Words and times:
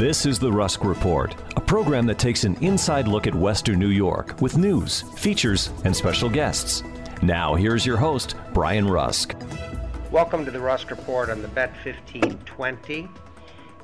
This 0.00 0.24
is 0.24 0.38
the 0.38 0.50
Rusk 0.50 0.82
Report, 0.82 1.36
a 1.56 1.60
program 1.60 2.06
that 2.06 2.18
takes 2.18 2.44
an 2.44 2.54
inside 2.62 3.06
look 3.06 3.26
at 3.26 3.34
Western 3.34 3.78
New 3.78 3.90
York 3.90 4.34
with 4.40 4.56
news, 4.56 5.02
features, 5.18 5.70
and 5.84 5.94
special 5.94 6.30
guests. 6.30 6.82
Now, 7.20 7.54
here's 7.54 7.84
your 7.84 7.98
host, 7.98 8.34
Brian 8.54 8.88
Rusk. 8.88 9.36
Welcome 10.10 10.46
to 10.46 10.50
the 10.50 10.58
Rusk 10.58 10.88
Report 10.90 11.28
on 11.28 11.42
the 11.42 11.48
Bet 11.48 11.72
1520. 11.84 13.10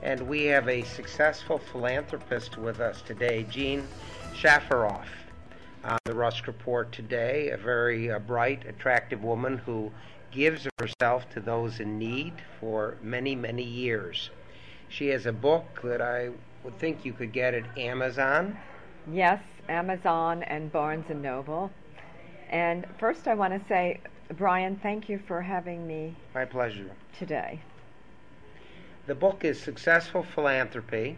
And 0.02 0.22
we 0.22 0.44
have 0.44 0.66
a 0.70 0.84
successful 0.84 1.58
philanthropist 1.58 2.56
with 2.56 2.80
us 2.80 3.02
today, 3.02 3.44
Jean 3.50 3.86
Shafiroff 4.34 5.08
on 5.84 5.98
the 6.04 6.14
Rusk 6.14 6.46
Report 6.46 6.90
today, 6.92 7.50
a 7.50 7.58
very 7.58 8.10
uh, 8.10 8.20
bright, 8.20 8.66
attractive 8.66 9.22
woman 9.22 9.58
who 9.58 9.92
gives 10.30 10.66
herself 10.78 11.28
to 11.34 11.40
those 11.40 11.80
in 11.80 11.98
need 11.98 12.32
for 12.58 12.96
many, 13.02 13.36
many 13.36 13.62
years. 13.62 14.30
She 14.88 15.08
has 15.08 15.26
a 15.26 15.32
book 15.32 15.80
that 15.82 16.00
I 16.00 16.30
would 16.62 16.78
think 16.78 17.04
you 17.04 17.12
could 17.12 17.32
get 17.32 17.54
at 17.54 17.78
Amazon. 17.78 18.56
Yes, 19.10 19.42
Amazon 19.68 20.42
and 20.44 20.70
Barnes 20.72 21.06
and 21.08 21.22
Noble. 21.22 21.70
And 22.50 22.86
first, 22.98 23.26
I 23.28 23.34
want 23.34 23.52
to 23.52 23.68
say, 23.68 24.00
Brian, 24.36 24.76
thank 24.82 25.08
you 25.08 25.20
for 25.26 25.42
having 25.42 25.86
me. 25.86 26.14
My 26.34 26.44
pleasure. 26.44 26.90
Today. 27.18 27.60
The 29.06 29.14
book 29.14 29.44
is 29.44 29.60
Successful 29.60 30.24
Philanthropy 30.34 31.16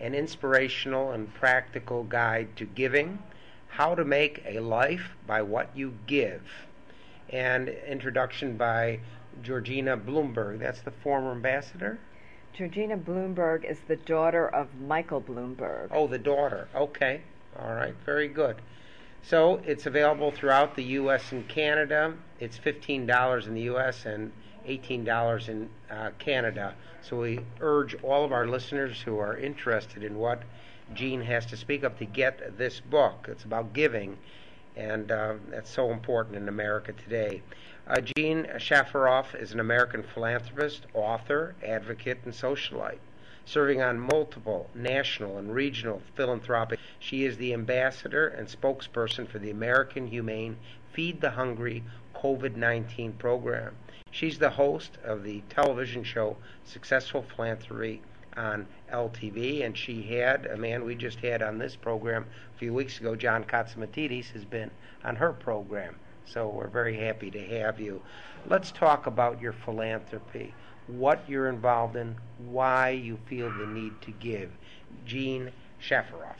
An 0.00 0.14
Inspirational 0.14 1.12
and 1.12 1.32
Practical 1.34 2.04
Guide 2.04 2.56
to 2.56 2.64
Giving 2.64 3.18
How 3.68 3.94
to 3.94 4.04
Make 4.04 4.42
a 4.46 4.60
Life 4.60 5.10
by 5.26 5.42
What 5.42 5.70
You 5.74 5.94
Give. 6.06 6.42
And 7.30 7.68
introduction 7.68 8.56
by 8.56 9.00
Georgina 9.42 9.96
Bloomberg. 9.96 10.58
That's 10.58 10.80
the 10.80 10.90
former 10.90 11.32
ambassador? 11.32 11.98
Georgina 12.58 12.96
Bloomberg 12.96 13.64
is 13.64 13.78
the 13.86 13.94
daughter 13.94 14.48
of 14.48 14.66
Michael 14.80 15.20
Bloomberg. 15.20 15.90
Oh, 15.92 16.08
the 16.08 16.18
daughter. 16.18 16.66
Okay. 16.74 17.20
All 17.56 17.72
right. 17.72 17.94
Very 18.04 18.26
good. 18.26 18.56
So 19.22 19.60
it's 19.64 19.86
available 19.86 20.32
throughout 20.32 20.74
the 20.74 20.82
U.S. 20.82 21.30
and 21.30 21.46
Canada. 21.46 22.14
It's 22.40 22.58
$15 22.58 23.46
in 23.46 23.54
the 23.54 23.60
U.S. 23.62 24.06
and 24.06 24.32
$18 24.66 25.48
in 25.48 25.70
uh, 25.88 26.10
Canada. 26.18 26.74
So 27.00 27.20
we 27.20 27.38
urge 27.60 27.94
all 28.02 28.24
of 28.24 28.32
our 28.32 28.48
listeners 28.48 29.00
who 29.00 29.20
are 29.20 29.36
interested 29.36 30.02
in 30.02 30.18
what 30.18 30.42
Jean 30.94 31.20
has 31.20 31.46
to 31.46 31.56
speak 31.56 31.84
of 31.84 31.96
to 31.98 32.06
get 32.06 32.58
this 32.58 32.80
book. 32.80 33.28
It's 33.30 33.44
about 33.44 33.72
giving, 33.72 34.18
and 34.74 35.12
uh, 35.12 35.34
that's 35.48 35.70
so 35.70 35.92
important 35.92 36.34
in 36.34 36.48
America 36.48 36.92
today. 36.92 37.40
Uh, 37.88 38.02
Jean 38.02 38.44
Shafiroff 38.58 39.34
is 39.34 39.52
an 39.52 39.60
American 39.60 40.02
philanthropist, 40.02 40.84
author, 40.92 41.54
advocate, 41.64 42.18
and 42.26 42.34
socialite. 42.34 42.98
Serving 43.46 43.80
on 43.80 43.98
multiple 43.98 44.68
national 44.74 45.38
and 45.38 45.54
regional 45.54 46.02
philanthropic, 46.14 46.78
she 46.98 47.24
is 47.24 47.38
the 47.38 47.54
ambassador 47.54 48.28
and 48.28 48.46
spokesperson 48.46 49.26
for 49.26 49.38
the 49.38 49.50
American 49.50 50.08
Humane 50.08 50.58
Feed 50.92 51.22
the 51.22 51.30
Hungry 51.30 51.82
COVID 52.14 52.56
19 52.56 53.14
program. 53.14 53.74
She's 54.10 54.38
the 54.38 54.50
host 54.50 54.98
of 55.02 55.22
the 55.22 55.40
television 55.48 56.04
show 56.04 56.36
Successful 56.64 57.22
Philanthropy 57.22 58.02
on 58.36 58.66
LTV, 58.92 59.64
and 59.64 59.74
she 59.74 60.02
had 60.02 60.44
a 60.44 60.58
man 60.58 60.84
we 60.84 60.94
just 60.94 61.20
had 61.20 61.40
on 61.40 61.56
this 61.56 61.74
program 61.74 62.26
a 62.54 62.58
few 62.58 62.74
weeks 62.74 63.00
ago, 63.00 63.16
John 63.16 63.44
Catsimatidis, 63.44 64.32
has 64.32 64.44
been 64.44 64.70
on 65.02 65.16
her 65.16 65.32
program. 65.32 65.96
So 66.32 66.48
we're 66.48 66.68
very 66.68 66.96
happy 66.96 67.30
to 67.30 67.40
have 67.58 67.80
you. 67.80 68.02
Let's 68.46 68.70
talk 68.70 69.06
about 69.06 69.40
your 69.40 69.52
philanthropy, 69.52 70.54
what 70.86 71.22
you're 71.28 71.48
involved 71.48 71.96
in, 71.96 72.16
why 72.38 72.90
you 72.90 73.18
feel 73.26 73.50
the 73.50 73.66
need 73.66 74.00
to 74.02 74.10
give. 74.12 74.50
Jean 75.04 75.50
Shafiroff. 75.80 76.36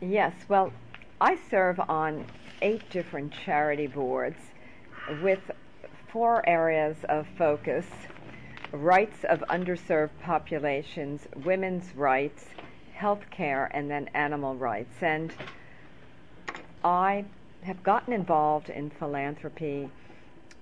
Yes, 0.00 0.34
well, 0.48 0.72
I 1.20 1.36
serve 1.50 1.80
on 1.80 2.26
eight 2.62 2.88
different 2.90 3.32
charity 3.32 3.86
boards 3.86 4.38
with 5.22 5.50
four 6.08 6.48
areas 6.48 6.96
of 7.08 7.26
focus 7.36 7.86
rights 8.72 9.24
of 9.24 9.40
underserved 9.50 10.10
populations, 10.22 11.26
women's 11.44 11.94
rights, 11.96 12.46
health 12.94 13.24
care, 13.30 13.70
and 13.74 13.90
then 13.90 14.08
animal 14.14 14.54
rights. 14.54 14.94
And 15.00 15.32
I 16.84 17.24
have 17.62 17.82
gotten 17.82 18.12
involved 18.12 18.70
in 18.70 18.90
philanthropy 18.90 19.90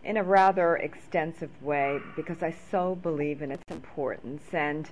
in 0.04 0.16
a 0.16 0.22
rather 0.22 0.76
extensive 0.76 1.50
way 1.62 1.98
because 2.16 2.42
I 2.42 2.54
so 2.70 2.94
believe 2.94 3.42
in 3.42 3.50
its 3.50 3.64
importance. 3.70 4.42
And 4.52 4.88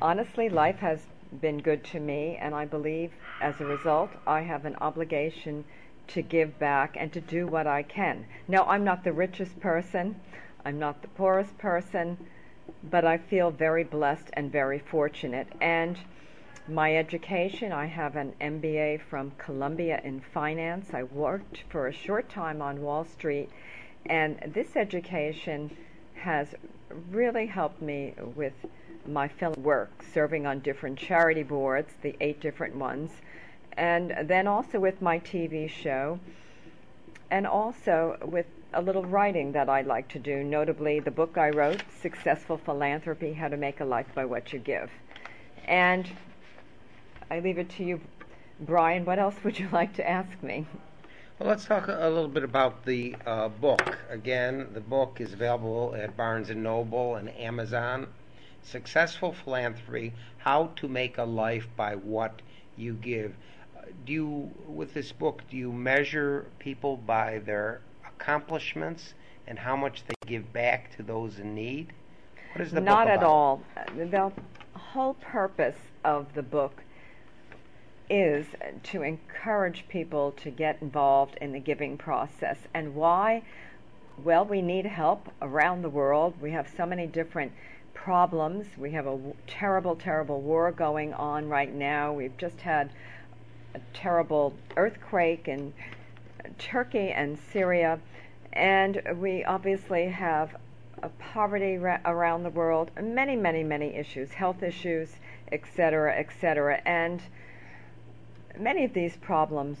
honestly, 0.00 0.48
life 0.48 0.78
has 0.78 1.00
been 1.40 1.58
good 1.58 1.84
to 1.84 2.00
me, 2.00 2.38
and 2.40 2.54
I 2.54 2.64
believe 2.64 3.12
as 3.40 3.60
a 3.60 3.64
result, 3.64 4.10
I 4.26 4.42
have 4.42 4.64
an 4.64 4.76
obligation 4.76 5.64
to 6.08 6.22
give 6.22 6.58
back 6.58 6.96
and 6.98 7.12
to 7.12 7.20
do 7.20 7.46
what 7.46 7.66
I 7.66 7.82
can. 7.82 8.26
Now, 8.46 8.64
I'm 8.64 8.84
not 8.84 9.04
the 9.04 9.12
richest 9.12 9.58
person, 9.60 10.20
I'm 10.64 10.78
not 10.78 11.02
the 11.02 11.08
poorest 11.08 11.58
person, 11.58 12.16
but 12.90 13.04
I 13.04 13.18
feel 13.18 13.50
very 13.50 13.84
blessed 13.84 14.30
and 14.34 14.50
very 14.50 14.78
fortunate. 14.78 15.48
And 15.60 15.98
my 16.68 16.96
education, 16.96 17.72
I 17.72 17.86
have 17.86 18.16
an 18.16 18.34
MBA 18.40 19.00
from 19.02 19.32
Columbia 19.38 20.00
in 20.02 20.20
finance. 20.20 20.88
I 20.92 21.04
worked 21.04 21.62
for 21.68 21.86
a 21.86 21.92
short 21.92 22.28
time 22.28 22.60
on 22.60 22.82
Wall 22.82 23.04
Street, 23.04 23.50
and 24.06 24.38
this 24.54 24.74
education 24.74 25.76
has 26.14 26.54
really 27.10 27.46
helped 27.46 27.80
me 27.80 28.14
with 28.34 28.54
my 29.06 29.28
film 29.28 29.54
work, 29.62 30.02
serving 30.12 30.46
on 30.46 30.58
different 30.60 30.98
charity 30.98 31.44
boards, 31.44 31.92
the 32.02 32.16
eight 32.20 32.40
different 32.40 32.74
ones, 32.74 33.10
and 33.74 34.14
then 34.24 34.48
also 34.48 34.80
with 34.80 35.00
my 35.00 35.20
TV 35.20 35.68
show, 35.68 36.18
and 37.30 37.46
also 37.46 38.18
with 38.24 38.46
a 38.72 38.82
little 38.82 39.04
writing 39.04 39.52
that 39.52 39.68
I 39.68 39.82
like 39.82 40.08
to 40.08 40.18
do, 40.18 40.42
notably 40.42 40.98
the 40.98 41.10
book 41.12 41.38
I 41.38 41.50
wrote, 41.50 41.82
Successful 42.00 42.56
Philanthropy 42.58 43.34
How 43.34 43.48
to 43.48 43.56
Make 43.56 43.80
a 43.80 43.84
Life 43.84 44.08
by 44.14 44.24
What 44.24 44.52
You 44.52 44.58
Give. 44.58 44.90
And 45.64 46.08
I 47.28 47.40
leave 47.40 47.58
it 47.58 47.68
to 47.70 47.84
you, 47.84 48.00
Brian. 48.60 49.04
What 49.04 49.18
else 49.18 49.34
would 49.42 49.58
you 49.58 49.68
like 49.72 49.94
to 49.94 50.08
ask 50.08 50.42
me? 50.42 50.66
Well, 51.38 51.48
let's 51.48 51.64
talk 51.64 51.88
a 51.88 52.08
little 52.08 52.28
bit 52.28 52.44
about 52.44 52.84
the 52.84 53.16
uh, 53.26 53.48
book. 53.48 53.98
Again, 54.08 54.68
the 54.72 54.80
book 54.80 55.20
is 55.20 55.32
available 55.32 55.94
at 55.96 56.16
Barnes 56.16 56.50
and 56.50 56.62
Noble 56.62 57.16
and 57.16 57.28
Amazon. 57.36 58.06
Successful 58.62 59.32
Philanthropy: 59.32 60.12
How 60.38 60.70
to 60.76 60.88
Make 60.88 61.18
a 61.18 61.24
Life 61.24 61.66
by 61.76 61.96
What 61.96 62.42
You 62.76 62.94
Give. 62.94 63.34
Do 64.04 64.12
you, 64.12 64.50
with 64.66 64.94
this 64.94 65.12
book, 65.12 65.42
do 65.50 65.56
you 65.56 65.72
measure 65.72 66.46
people 66.58 66.96
by 66.96 67.40
their 67.40 67.80
accomplishments 68.06 69.14
and 69.46 69.58
how 69.58 69.76
much 69.76 70.04
they 70.06 70.14
give 70.26 70.52
back 70.52 70.96
to 70.96 71.02
those 71.02 71.38
in 71.38 71.54
need? 71.54 71.92
What 72.52 72.62
is 72.62 72.72
the 72.72 72.80
Not 72.80 73.06
book 73.06 73.16
at 73.16 73.22
all. 73.22 73.62
The 73.96 74.32
whole 74.74 75.14
purpose 75.14 75.76
of 76.04 76.32
the 76.34 76.42
book 76.42 76.82
is 78.08 78.46
to 78.84 79.02
encourage 79.02 79.86
people 79.88 80.32
to 80.32 80.50
get 80.50 80.80
involved 80.80 81.36
in 81.40 81.52
the 81.52 81.60
giving 81.60 81.96
process. 81.98 82.58
And 82.74 82.94
why 82.94 83.42
Well, 84.22 84.46
we 84.46 84.62
need 84.62 84.86
help 84.86 85.28
around 85.42 85.82
the 85.82 85.90
world. 85.90 86.40
We 86.40 86.52
have 86.52 86.68
so 86.74 86.86
many 86.86 87.06
different 87.06 87.52
problems. 87.92 88.66
We 88.78 88.92
have 88.92 89.06
a 89.06 89.18
terrible, 89.46 89.96
terrible 89.96 90.40
war 90.40 90.72
going 90.72 91.12
on 91.14 91.48
right 91.48 91.72
now. 91.74 92.12
We've 92.14 92.36
just 92.38 92.62
had 92.62 92.90
a 93.74 93.80
terrible 93.92 94.54
earthquake 94.76 95.48
in 95.48 95.74
Turkey 96.58 97.10
and 97.10 97.38
Syria. 97.52 98.00
And 98.52 99.02
we 99.16 99.44
obviously 99.44 100.06
have 100.06 100.56
poverty 101.18 101.76
ra- 101.76 102.00
around 102.04 102.42
the 102.42 102.50
world, 102.50 102.90
many, 103.00 103.36
many, 103.36 103.62
many 103.62 103.94
issues, 103.94 104.32
health 104.32 104.62
issues, 104.62 105.16
etc., 105.52 106.16
etc. 106.18 106.80
And 106.86 107.20
many 108.58 108.84
of 108.84 108.92
these 108.92 109.16
problems 109.16 109.78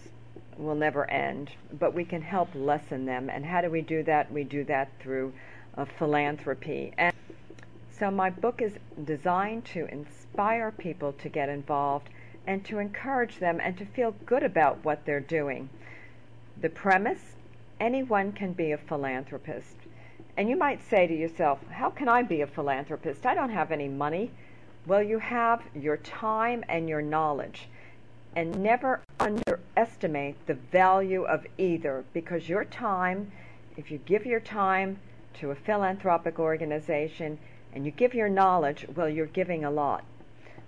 will 0.56 0.74
never 0.74 1.08
end, 1.10 1.50
but 1.78 1.94
we 1.94 2.04
can 2.04 2.22
help 2.22 2.48
lessen 2.54 3.04
them. 3.04 3.28
And 3.30 3.44
how 3.44 3.60
do 3.60 3.70
we 3.70 3.82
do 3.82 4.02
that? 4.04 4.32
We 4.32 4.44
do 4.44 4.64
that 4.64 4.90
through 5.00 5.32
uh, 5.76 5.84
philanthropy. 5.98 6.92
And 6.96 7.14
so 7.98 8.10
my 8.10 8.30
book 8.30 8.62
is 8.62 8.74
designed 9.04 9.64
to 9.66 9.86
inspire 9.86 10.70
people 10.70 11.12
to 11.12 11.28
get 11.28 11.48
involved 11.48 12.08
and 12.46 12.64
to 12.64 12.78
encourage 12.78 13.38
them 13.38 13.60
and 13.62 13.76
to 13.78 13.84
feel 13.84 14.14
good 14.24 14.42
about 14.42 14.84
what 14.84 15.04
they're 15.04 15.20
doing. 15.20 15.68
The 16.60 16.70
premise 16.70 17.34
anyone 17.80 18.32
can 18.32 18.52
be 18.52 18.72
a 18.72 18.78
philanthropist. 18.78 19.76
And 20.36 20.48
you 20.48 20.56
might 20.56 20.80
say 20.88 21.06
to 21.06 21.14
yourself, 21.14 21.58
How 21.70 21.90
can 21.90 22.08
I 22.08 22.22
be 22.22 22.40
a 22.40 22.46
philanthropist? 22.46 23.26
I 23.26 23.34
don't 23.34 23.50
have 23.50 23.72
any 23.72 23.88
money. 23.88 24.30
Well, 24.86 25.02
you 25.02 25.18
have 25.18 25.62
your 25.74 25.96
time 25.96 26.64
and 26.68 26.88
your 26.88 27.02
knowledge. 27.02 27.68
And 28.36 28.62
never 28.62 29.00
underestimate 29.18 30.46
the 30.46 30.58
value 30.70 31.24
of 31.24 31.46
either 31.56 32.04
because 32.12 32.50
your 32.50 32.66
time, 32.66 33.32
if 33.78 33.90
you 33.90 33.96
give 33.96 34.26
your 34.26 34.40
time 34.40 34.98
to 35.40 35.50
a 35.50 35.54
philanthropic 35.54 36.38
organization, 36.38 37.38
and 37.72 37.86
you 37.86 37.90
give 37.90 38.12
your 38.12 38.28
knowledge, 38.28 38.86
well, 38.94 39.08
you're 39.08 39.24
giving 39.24 39.64
a 39.64 39.70
lot. 39.70 40.04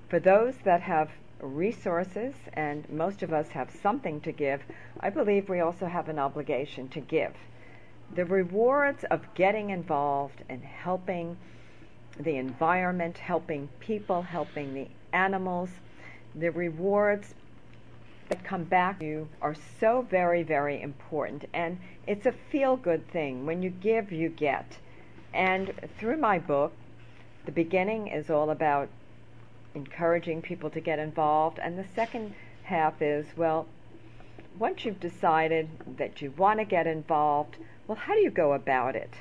For 0.09 0.19
those 0.19 0.57
that 0.65 0.81
have 0.81 1.11
resources, 1.41 2.35
and 2.55 2.89
most 2.89 3.23
of 3.23 3.35
us 3.35 3.51
have 3.51 3.71
something 3.71 4.23
to 4.23 4.33
give, 4.33 4.63
I 5.01 5.11
believe 5.11 5.51
we 5.51 5.61
also 5.61 5.87
have 5.87 6.09
an 6.09 6.19
obligation 6.19 6.89
to 6.89 7.01
give. 7.01 7.35
The 8.15 8.25
rewards 8.25 9.05
of 9.05 9.35
getting 9.35 9.69
involved 9.71 10.43
and 10.49 10.63
helping 10.65 11.37
the 12.19 12.37
environment, 12.37 13.19
helping 13.19 13.69
people, 13.79 14.23
helping 14.23 14.73
the 14.73 14.89
animals, 15.13 15.71
the 16.35 16.51
rewards 16.51 17.35
that 18.29 18.45
come 18.45 18.65
back 18.65 19.01
to 19.01 19.05
you 19.05 19.29
are 19.41 19.55
so 19.81 20.07
very, 20.11 20.43
very 20.43 20.81
important. 20.81 21.45
And 21.53 21.79
it's 22.07 22.27
a 22.27 22.33
feel 22.33 22.77
good 22.77 23.11
thing. 23.11 23.47
When 23.47 23.63
you 23.63 23.71
give, 23.71 24.13
you 24.13 24.29
get. 24.29 24.79
And 25.33 25.73
through 25.99 26.17
my 26.17 26.39
book, 26.39 26.73
the 27.45 27.53
beginning 27.53 28.09
is 28.09 28.31
all 28.31 28.51
about 28.51 28.89
encouraging 29.75 30.43
people 30.43 30.71
to 30.71 30.81
get 30.81 30.99
involved, 30.99 31.59
and 31.59 31.79
the 31.79 31.85
second 31.95 32.35
half 32.65 33.01
is 33.01 33.27
well, 33.37 33.67
once 34.59 34.85
you've 34.85 35.01
decided 35.01 35.69
that 35.97 36.21
you 36.21 36.33
want 36.37 36.59
to 36.59 36.65
get 36.65 36.87
involved, 36.87 37.57
well, 37.87 37.97
how 37.97 38.15
do 38.15 38.21
you 38.21 38.31
go 38.31 38.53
about 38.53 38.97
it? 38.97 39.15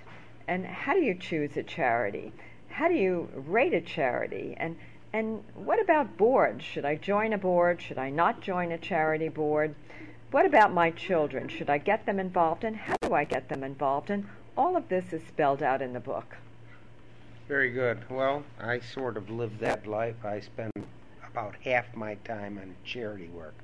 And 0.47 0.65
how 0.65 0.93
do 0.93 1.01
you 1.01 1.13
choose 1.13 1.55
a 1.57 1.63
charity? 1.63 2.31
How 2.69 2.87
do 2.87 2.95
you 2.95 3.29
rate 3.33 3.73
a 3.73 3.81
charity? 3.81 4.55
And 4.57 4.77
and 5.13 5.43
what 5.55 5.81
about 5.81 6.17
boards? 6.17 6.63
Should 6.63 6.85
I 6.85 6.95
join 6.95 7.33
a 7.33 7.37
board? 7.37 7.81
Should 7.81 7.97
I 7.97 8.09
not 8.09 8.41
join 8.41 8.71
a 8.71 8.77
charity 8.77 9.29
board? 9.29 9.73
What 10.31 10.45
about 10.45 10.73
my 10.73 10.91
children? 10.91 11.47
Should 11.47 11.69
I 11.69 11.77
get 11.77 12.05
them 12.05 12.19
involved? 12.19 12.63
And 12.63 12.75
how 12.75 12.95
do 13.01 13.13
I 13.13 13.23
get 13.23 13.47
them 13.49 13.63
involved? 13.63 14.09
And 14.09 14.27
all 14.57 14.75
of 14.75 14.89
this 14.89 15.13
is 15.13 15.21
spelled 15.27 15.63
out 15.63 15.81
in 15.81 15.93
the 15.93 15.99
book. 15.99 16.35
Very 17.47 17.71
good. 17.71 18.09
Well, 18.09 18.43
I 18.59 18.79
sort 18.79 19.15
of 19.15 19.29
live 19.29 19.59
that 19.59 19.87
life. 19.87 20.25
I 20.25 20.41
spend 20.41 20.71
about 21.25 21.55
half 21.63 21.95
my 21.95 22.15
time 22.15 22.57
on 22.57 22.75
charity 22.83 23.29
work. 23.29 23.55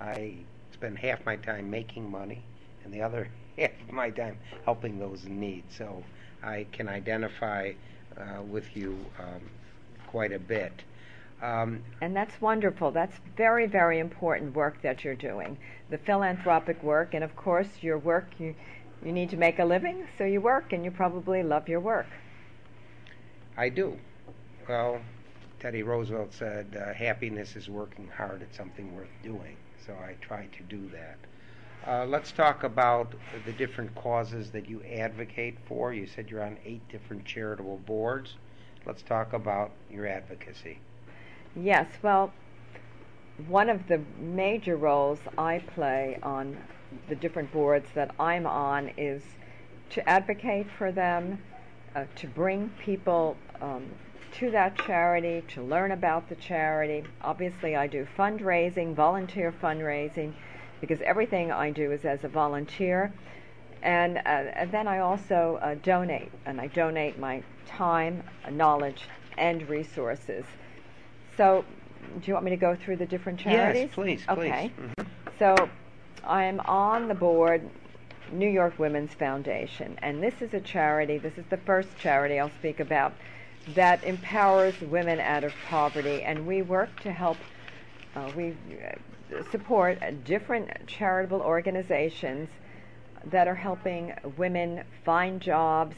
I 0.00 0.34
spend 0.72 0.98
half 0.98 1.24
my 1.26 1.36
time 1.36 1.68
making 1.68 2.08
money 2.08 2.42
and 2.84 2.94
the 2.94 3.02
other 3.02 3.28
half 3.58 3.72
of 3.88 3.92
my 3.92 4.10
time 4.10 4.38
helping 4.64 5.00
those 5.00 5.24
in 5.24 5.40
need. 5.40 5.64
So 5.70 6.04
I 6.42 6.66
can 6.70 6.88
identify 6.88 7.72
uh, 8.16 8.42
with 8.42 8.76
you 8.76 8.96
um, 9.18 9.40
quite 10.14 10.30
a 10.30 10.38
bit. 10.38 10.84
Um, 11.42 11.82
and 12.00 12.14
that's 12.14 12.40
wonderful. 12.40 12.92
That's 12.92 13.16
very, 13.36 13.66
very 13.66 13.98
important 13.98 14.54
work 14.54 14.80
that 14.82 15.02
you're 15.02 15.16
doing. 15.16 15.58
The 15.90 15.98
philanthropic 15.98 16.80
work, 16.84 17.14
and 17.14 17.24
of 17.24 17.34
course, 17.34 17.66
your 17.80 17.98
work, 17.98 18.28
you, 18.38 18.54
you 19.04 19.10
need 19.10 19.28
to 19.30 19.36
make 19.36 19.58
a 19.58 19.64
living, 19.64 20.06
so 20.16 20.22
you 20.22 20.40
work, 20.40 20.72
and 20.72 20.84
you 20.84 20.92
probably 20.92 21.42
love 21.42 21.68
your 21.68 21.80
work. 21.80 22.06
I 23.56 23.68
do. 23.70 23.98
Well, 24.68 25.00
Teddy 25.58 25.82
Roosevelt 25.82 26.32
said, 26.32 26.80
uh, 26.80 26.94
happiness 26.94 27.56
is 27.56 27.68
working 27.68 28.08
hard 28.16 28.40
at 28.40 28.54
something 28.54 28.94
worth 28.94 29.08
doing. 29.24 29.56
So 29.84 29.94
I 29.94 30.14
try 30.20 30.46
to 30.46 30.62
do 30.62 30.88
that. 30.90 31.18
Uh, 31.90 32.06
let's 32.06 32.30
talk 32.30 32.62
about 32.62 33.12
the 33.46 33.52
different 33.54 33.92
causes 33.96 34.52
that 34.52 34.68
you 34.68 34.80
advocate 34.84 35.58
for. 35.66 35.92
You 35.92 36.06
said 36.06 36.30
you're 36.30 36.44
on 36.44 36.56
eight 36.64 36.88
different 36.88 37.24
charitable 37.24 37.78
boards. 37.78 38.36
Let's 38.86 39.02
talk 39.02 39.32
about 39.32 39.70
your 39.90 40.06
advocacy. 40.06 40.78
Yes, 41.56 41.86
well, 42.02 42.32
one 43.48 43.70
of 43.70 43.88
the 43.88 44.00
major 44.18 44.76
roles 44.76 45.18
I 45.38 45.60
play 45.74 46.18
on 46.22 46.56
the 47.08 47.14
different 47.14 47.50
boards 47.52 47.88
that 47.94 48.14
I'm 48.20 48.46
on 48.46 48.90
is 48.96 49.22
to 49.90 50.08
advocate 50.08 50.66
for 50.78 50.92
them, 50.92 51.38
uh, 51.94 52.04
to 52.16 52.26
bring 52.26 52.70
people 52.78 53.36
um, 53.60 53.86
to 54.32 54.50
that 54.50 54.76
charity, 54.78 55.42
to 55.48 55.62
learn 55.62 55.92
about 55.92 56.28
the 56.28 56.34
charity. 56.34 57.04
Obviously, 57.22 57.76
I 57.76 57.86
do 57.86 58.06
fundraising, 58.18 58.94
volunteer 58.94 59.52
fundraising, 59.52 60.34
because 60.80 61.00
everything 61.02 61.52
I 61.52 61.70
do 61.70 61.92
is 61.92 62.04
as 62.04 62.24
a 62.24 62.28
volunteer. 62.28 63.12
And, 63.84 64.16
uh, 64.16 64.20
and 64.24 64.72
then 64.72 64.88
I 64.88 64.98
also 65.00 65.58
uh, 65.62 65.74
donate, 65.82 66.32
and 66.46 66.58
I 66.58 66.68
donate 66.68 67.18
my 67.18 67.42
time, 67.66 68.22
knowledge, 68.50 69.02
and 69.36 69.68
resources. 69.68 70.46
So, 71.36 71.64
do 72.18 72.22
you 72.24 72.32
want 72.32 72.44
me 72.44 72.50
to 72.50 72.56
go 72.56 72.74
through 72.74 72.96
the 72.96 73.06
different 73.06 73.38
charities? 73.38 73.82
Yes, 73.82 73.94
please. 73.94 74.24
Okay. 74.28 74.72
Please. 74.74 74.88
Mm-hmm. 74.96 75.10
So, 75.38 75.68
I'm 76.26 76.60
on 76.60 77.08
the 77.08 77.14
board 77.14 77.68
New 78.32 78.48
York 78.48 78.78
Women's 78.78 79.12
Foundation. 79.12 79.98
And 80.00 80.22
this 80.22 80.40
is 80.40 80.54
a 80.54 80.60
charity, 80.60 81.18
this 81.18 81.36
is 81.36 81.44
the 81.50 81.58
first 81.58 81.88
charity 81.98 82.40
I'll 82.40 82.50
speak 82.58 82.80
about, 82.80 83.12
that 83.74 84.02
empowers 84.04 84.80
women 84.80 85.20
out 85.20 85.44
of 85.44 85.52
poverty. 85.68 86.22
And 86.22 86.46
we 86.46 86.62
work 86.62 87.00
to 87.00 87.12
help, 87.12 87.36
uh, 88.16 88.30
we 88.34 88.56
uh, 88.82 89.42
support 89.50 89.98
different 90.24 90.86
charitable 90.86 91.42
organizations 91.42 92.48
that 93.30 93.48
are 93.48 93.54
helping 93.54 94.14
women 94.36 94.84
find 95.04 95.40
jobs, 95.40 95.96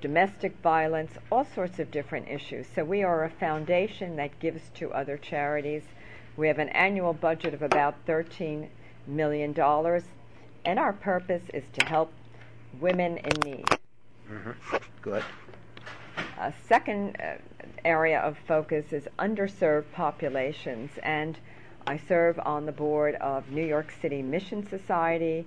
domestic 0.00 0.56
violence, 0.62 1.12
all 1.30 1.44
sorts 1.44 1.78
of 1.78 1.90
different 1.90 2.28
issues. 2.28 2.66
So 2.74 2.84
we 2.84 3.02
are 3.02 3.24
a 3.24 3.30
foundation 3.30 4.16
that 4.16 4.38
gives 4.38 4.68
to 4.76 4.92
other 4.92 5.16
charities. 5.16 5.82
We 6.36 6.48
have 6.48 6.58
an 6.58 6.68
annual 6.70 7.12
budget 7.12 7.54
of 7.54 7.62
about 7.62 8.06
$13 8.06 8.68
million 9.06 9.54
and 10.66 10.80
our 10.80 10.92
purpose 10.92 11.42
is 11.54 11.64
to 11.78 11.86
help 11.86 12.12
women 12.80 13.18
in 13.18 13.40
need. 13.44 13.68
Mm-hmm. 14.30 14.76
Good. 15.00 15.22
A 16.38 16.52
second 16.68 17.16
uh, 17.20 17.36
area 17.84 18.18
of 18.20 18.36
focus 18.46 18.92
is 18.92 19.06
underserved 19.18 19.92
populations, 19.92 20.90
and 21.02 21.38
I 21.86 21.96
serve 21.96 22.38
on 22.44 22.66
the 22.66 22.72
board 22.72 23.14
of 23.16 23.50
New 23.50 23.64
York 23.64 23.92
City 24.02 24.22
Mission 24.22 24.68
Society. 24.68 25.46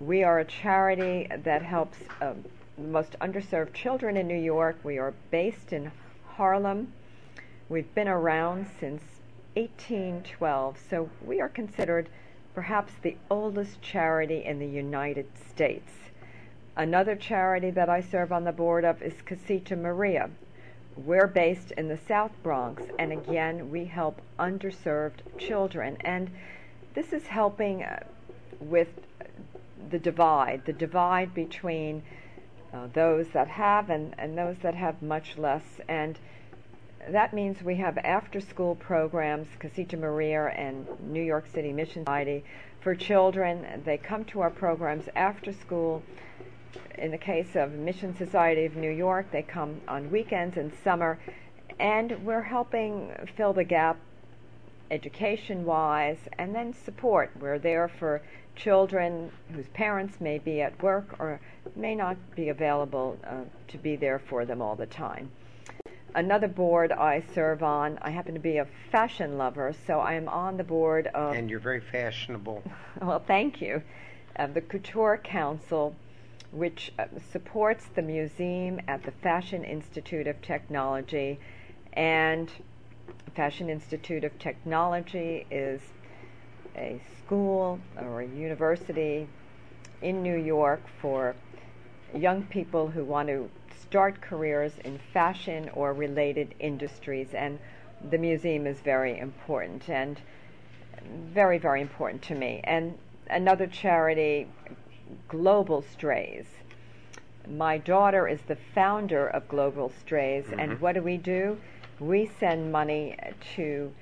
We 0.00 0.22
are 0.22 0.38
a 0.38 0.44
charity 0.44 1.26
that 1.42 1.62
helps 1.62 1.98
uh, 2.20 2.34
the 2.76 2.86
most 2.86 3.16
underserved 3.20 3.72
children 3.72 4.16
in 4.16 4.28
New 4.28 4.38
York. 4.38 4.78
We 4.84 4.96
are 4.96 5.12
based 5.32 5.72
in 5.72 5.90
Harlem. 6.36 6.92
We've 7.68 7.92
been 7.96 8.06
around 8.06 8.68
since 8.78 9.02
1812, 9.54 10.78
so 10.88 11.10
we 11.24 11.40
are 11.40 11.48
considered 11.48 12.08
perhaps 12.54 12.92
the 13.02 13.16
oldest 13.28 13.82
charity 13.82 14.44
in 14.44 14.60
the 14.60 14.68
United 14.68 15.26
States. 15.36 15.90
Another 16.76 17.16
charity 17.16 17.72
that 17.72 17.88
I 17.88 18.00
serve 18.00 18.30
on 18.30 18.44
the 18.44 18.52
board 18.52 18.84
of 18.84 19.02
is 19.02 19.20
Casita 19.22 19.74
Maria. 19.74 20.30
We're 20.96 21.26
based 21.26 21.72
in 21.72 21.88
the 21.88 21.98
South 21.98 22.32
Bronx, 22.44 22.84
and 23.00 23.12
again, 23.12 23.72
we 23.72 23.86
help 23.86 24.20
underserved 24.38 25.38
children. 25.38 25.96
And 26.02 26.30
this 26.94 27.12
is 27.12 27.26
helping 27.26 27.82
uh, 27.82 28.04
with 28.60 28.88
the 29.90 29.98
divide, 29.98 30.62
the 30.66 30.72
divide 30.72 31.34
between 31.34 32.02
uh, 32.72 32.88
those 32.92 33.28
that 33.28 33.48
have 33.48 33.90
and, 33.90 34.14
and 34.18 34.36
those 34.36 34.56
that 34.62 34.74
have 34.74 35.00
much 35.02 35.38
less. 35.38 35.64
And 35.88 36.18
that 37.08 37.32
means 37.32 37.62
we 37.62 37.76
have 37.76 37.96
after 37.98 38.40
school 38.40 38.74
programs, 38.74 39.48
Casita 39.58 39.96
Maria 39.96 40.46
and 40.48 40.86
New 41.00 41.22
York 41.22 41.46
City 41.52 41.72
Mission 41.72 42.04
Society, 42.04 42.44
for 42.80 42.94
children. 42.94 43.82
They 43.84 43.96
come 43.96 44.24
to 44.26 44.40
our 44.40 44.50
programs 44.50 45.08
after 45.16 45.52
school 45.52 46.02
in 46.98 47.10
the 47.10 47.18
case 47.18 47.54
of 47.54 47.72
Mission 47.72 48.16
Society 48.16 48.64
of 48.64 48.76
New 48.76 48.90
York, 48.90 49.30
they 49.30 49.42
come 49.42 49.80
on 49.86 50.10
weekends 50.10 50.56
and 50.56 50.72
summer, 50.82 51.18
and 51.78 52.24
we're 52.24 52.42
helping 52.42 53.12
fill 53.36 53.52
the 53.52 53.64
gap 53.64 53.98
education 54.90 55.64
wise 55.64 56.18
and 56.38 56.54
then 56.54 56.72
support. 56.72 57.30
We're 57.38 57.58
there 57.58 57.88
for 57.88 58.22
children 58.58 59.30
whose 59.52 59.68
parents 59.68 60.20
may 60.20 60.38
be 60.38 60.60
at 60.60 60.82
work 60.82 61.16
or 61.18 61.40
may 61.76 61.94
not 61.94 62.16
be 62.34 62.48
available 62.48 63.16
uh, 63.24 63.42
to 63.68 63.78
be 63.78 63.96
there 63.96 64.18
for 64.18 64.44
them 64.44 64.60
all 64.60 64.76
the 64.76 64.86
time. 64.86 65.30
Another 66.14 66.48
board 66.48 66.90
I 66.90 67.22
serve 67.34 67.62
on, 67.62 67.98
I 68.02 68.10
happen 68.10 68.34
to 68.34 68.40
be 68.40 68.56
a 68.56 68.66
fashion 68.90 69.38
lover, 69.38 69.74
so 69.86 70.00
I 70.00 70.14
am 70.14 70.28
on 70.28 70.56
the 70.56 70.64
board 70.64 71.06
of. 71.08 71.34
And 71.34 71.48
you're 71.48 71.60
very 71.60 71.80
fashionable. 71.80 72.62
well, 73.02 73.22
thank 73.24 73.60
you. 73.60 73.82
Uh, 74.36 74.46
the 74.46 74.60
Couture 74.60 75.20
Council, 75.22 75.94
which 76.50 76.92
uh, 76.98 77.06
supports 77.30 77.84
the 77.94 78.02
museum 78.02 78.80
at 78.88 79.02
the 79.04 79.12
Fashion 79.22 79.64
Institute 79.64 80.26
of 80.26 80.40
Technology. 80.40 81.38
And 81.92 82.50
Fashion 83.36 83.68
Institute 83.68 84.24
of 84.24 84.38
Technology 84.38 85.46
is 85.50 85.80
a 86.78 87.00
school 87.18 87.78
or 88.00 88.22
a 88.22 88.26
university 88.26 89.28
in 90.00 90.22
New 90.22 90.36
York 90.36 90.80
for 91.00 91.34
young 92.14 92.42
people 92.44 92.88
who 92.88 93.04
want 93.04 93.28
to 93.28 93.50
start 93.82 94.20
careers 94.20 94.72
in 94.84 94.98
fashion 95.12 95.70
or 95.74 95.92
related 95.92 96.54
industries, 96.60 97.28
and 97.34 97.58
the 98.10 98.18
museum 98.18 98.66
is 98.66 98.78
very 98.80 99.18
important 99.18 99.88
and 99.88 100.20
very, 101.32 101.58
very 101.58 101.80
important 101.80 102.22
to 102.22 102.34
me. 102.34 102.60
And 102.64 102.96
another 103.28 103.66
charity, 103.66 104.46
Global 105.28 105.82
Strays. 105.82 106.46
My 107.48 107.78
daughter 107.78 108.28
is 108.28 108.40
the 108.46 108.58
founder 108.74 109.26
of 109.26 109.48
Global 109.48 109.90
Strays, 110.00 110.44
mm-hmm. 110.44 110.60
and 110.60 110.80
what 110.80 110.94
do 110.94 111.02
we 111.02 111.16
do? 111.16 111.58
We 111.98 112.30
send 112.38 112.70
money 112.70 113.16
to 113.56 113.92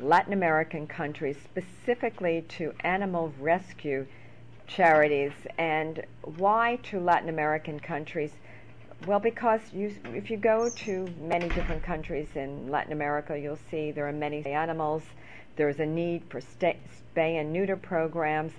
Latin 0.00 0.32
American 0.32 0.86
countries, 0.86 1.36
specifically 1.42 2.44
to 2.48 2.72
animal 2.80 3.32
rescue 3.40 4.06
charities. 4.66 5.32
And 5.58 6.04
why 6.22 6.78
to 6.84 7.00
Latin 7.00 7.28
American 7.28 7.80
countries? 7.80 8.32
Well, 9.06 9.20
because 9.20 9.60
you, 9.72 9.94
if 10.06 10.30
you 10.30 10.36
go 10.36 10.70
to 10.70 11.06
many 11.20 11.48
different 11.48 11.82
countries 11.82 12.28
in 12.34 12.70
Latin 12.70 12.92
America, 12.92 13.38
you'll 13.38 13.58
see 13.70 13.90
there 13.90 14.08
are 14.08 14.12
many 14.12 14.44
animals. 14.46 15.02
There's 15.56 15.80
a 15.80 15.86
need 15.86 16.22
for 16.28 16.40
spay 16.40 16.76
and 17.16 17.52
neuter 17.52 17.76
programs, 17.76 18.52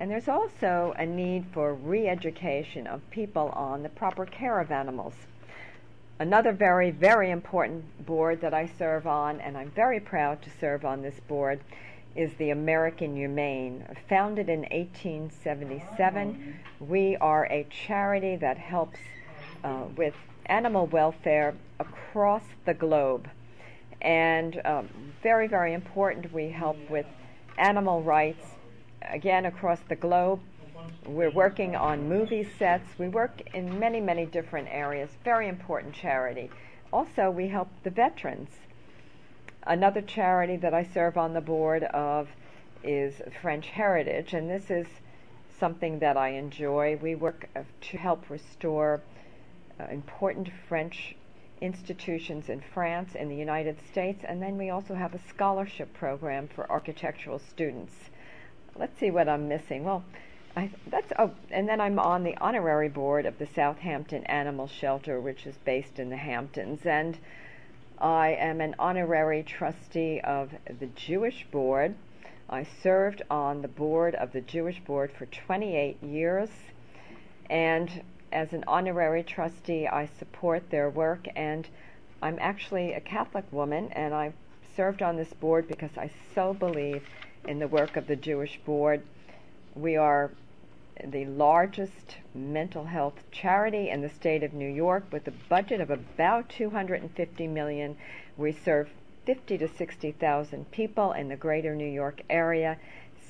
and 0.00 0.10
there's 0.10 0.28
also 0.28 0.94
a 0.98 1.06
need 1.06 1.46
for 1.52 1.74
re 1.74 2.08
education 2.08 2.86
of 2.86 3.08
people 3.10 3.50
on 3.50 3.82
the 3.82 3.88
proper 3.88 4.26
care 4.26 4.60
of 4.60 4.70
animals. 4.70 5.14
Another 6.22 6.52
very, 6.52 6.92
very 6.92 7.32
important 7.32 8.06
board 8.06 8.42
that 8.42 8.54
I 8.54 8.70
serve 8.78 9.08
on, 9.08 9.40
and 9.40 9.58
I'm 9.58 9.72
very 9.72 9.98
proud 9.98 10.40
to 10.42 10.50
serve 10.60 10.84
on 10.84 11.02
this 11.02 11.18
board, 11.26 11.58
is 12.14 12.30
the 12.38 12.50
American 12.50 13.16
Humane. 13.16 13.84
Founded 14.08 14.48
in 14.48 14.60
1877, 14.60 16.60
we 16.78 17.16
are 17.16 17.46
a 17.46 17.66
charity 17.68 18.36
that 18.36 18.56
helps 18.56 19.00
uh, 19.64 19.86
with 19.96 20.14
animal 20.46 20.86
welfare 20.86 21.56
across 21.80 22.44
the 22.66 22.74
globe. 22.74 23.28
And 24.00 24.62
um, 24.64 24.90
very, 25.24 25.48
very 25.48 25.74
important, 25.74 26.32
we 26.32 26.50
help 26.50 26.76
with 26.88 27.06
animal 27.58 28.00
rights 28.00 28.46
again 29.10 29.44
across 29.44 29.80
the 29.88 29.96
globe. 29.96 30.38
We're 31.06 31.30
working 31.30 31.76
on 31.76 32.08
movie 32.08 32.48
sets. 32.58 32.86
We 32.98 33.08
work 33.08 33.40
in 33.54 33.78
many, 33.78 34.00
many 34.00 34.26
different 34.26 34.68
areas. 34.70 35.10
Very 35.24 35.48
important 35.48 35.94
charity. 35.94 36.50
Also, 36.92 37.30
we 37.30 37.48
help 37.48 37.68
the 37.82 37.90
veterans. 37.90 38.50
Another 39.64 40.02
charity 40.02 40.56
that 40.56 40.74
I 40.74 40.84
serve 40.84 41.16
on 41.16 41.34
the 41.34 41.40
board 41.40 41.84
of 41.84 42.28
is 42.82 43.22
French 43.40 43.68
Heritage, 43.68 44.34
and 44.34 44.50
this 44.50 44.70
is 44.70 44.86
something 45.58 46.00
that 46.00 46.16
I 46.16 46.30
enjoy. 46.30 46.98
We 47.00 47.14
work 47.14 47.48
to 47.90 47.96
help 47.96 48.28
restore 48.28 49.00
uh, 49.78 49.84
important 49.90 50.50
French 50.68 51.14
institutions 51.60 52.48
in 52.48 52.60
France 52.74 53.14
and 53.14 53.30
the 53.30 53.36
United 53.36 53.78
States, 53.90 54.24
and 54.26 54.42
then 54.42 54.58
we 54.58 54.70
also 54.70 54.94
have 54.94 55.14
a 55.14 55.20
scholarship 55.28 55.94
program 55.94 56.48
for 56.48 56.70
architectural 56.70 57.38
students. 57.38 57.94
Let's 58.74 58.98
see 58.98 59.10
what 59.10 59.28
I'm 59.28 59.48
missing. 59.48 59.84
Well, 59.84 60.04
I, 60.54 60.70
that's 60.88 61.12
oh, 61.18 61.30
and 61.50 61.66
then 61.66 61.80
I'm 61.80 61.98
on 61.98 62.24
the 62.24 62.36
honorary 62.36 62.90
board 62.90 63.24
of 63.24 63.38
the 63.38 63.46
Southampton 63.46 64.24
Animal 64.24 64.66
Shelter, 64.66 65.18
which 65.18 65.46
is 65.46 65.56
based 65.64 65.98
in 65.98 66.10
the 66.10 66.16
Hamptons, 66.16 66.84
and 66.84 67.18
I 67.98 68.30
am 68.30 68.60
an 68.60 68.74
honorary 68.78 69.42
trustee 69.44 70.20
of 70.20 70.50
the 70.78 70.88
Jewish 70.88 71.46
Board. 71.50 71.94
I 72.50 72.64
served 72.64 73.22
on 73.30 73.62
the 73.62 73.68
board 73.68 74.14
of 74.14 74.32
the 74.32 74.42
Jewish 74.42 74.78
Board 74.80 75.10
for 75.10 75.24
28 75.24 76.02
years, 76.02 76.50
and 77.48 78.02
as 78.30 78.52
an 78.52 78.64
honorary 78.66 79.22
trustee, 79.22 79.86
I 79.86 80.06
support 80.18 80.68
their 80.68 80.90
work, 80.90 81.28
and 81.34 81.66
I'm 82.20 82.38
actually 82.40 82.92
a 82.92 83.00
Catholic 83.00 83.50
woman, 83.50 83.90
and 83.92 84.12
I 84.12 84.34
served 84.76 85.00
on 85.00 85.16
this 85.16 85.32
board 85.32 85.66
because 85.66 85.96
I 85.96 86.10
so 86.34 86.52
believe 86.52 87.04
in 87.48 87.58
the 87.58 87.68
work 87.68 87.96
of 87.96 88.06
the 88.06 88.16
Jewish 88.16 88.58
Board. 88.66 89.02
We 89.74 89.96
are 89.96 90.30
the 91.02 91.24
largest 91.24 92.18
mental 92.34 92.84
health 92.84 93.24
charity 93.30 93.88
in 93.88 94.02
the 94.02 94.08
state 94.08 94.42
of 94.42 94.52
New 94.52 94.68
York 94.68 95.04
with 95.10 95.26
a 95.26 95.32
budget 95.48 95.80
of 95.80 95.90
about 95.90 96.50
250 96.50 97.46
million. 97.48 97.96
We 98.36 98.52
serve 98.52 98.90
50 99.24 99.58
to 99.58 99.68
60,000 99.68 100.70
people 100.70 101.12
in 101.12 101.28
the 101.28 101.36
greater 101.36 101.74
New 101.74 101.90
York 101.90 102.22
area. 102.28 102.76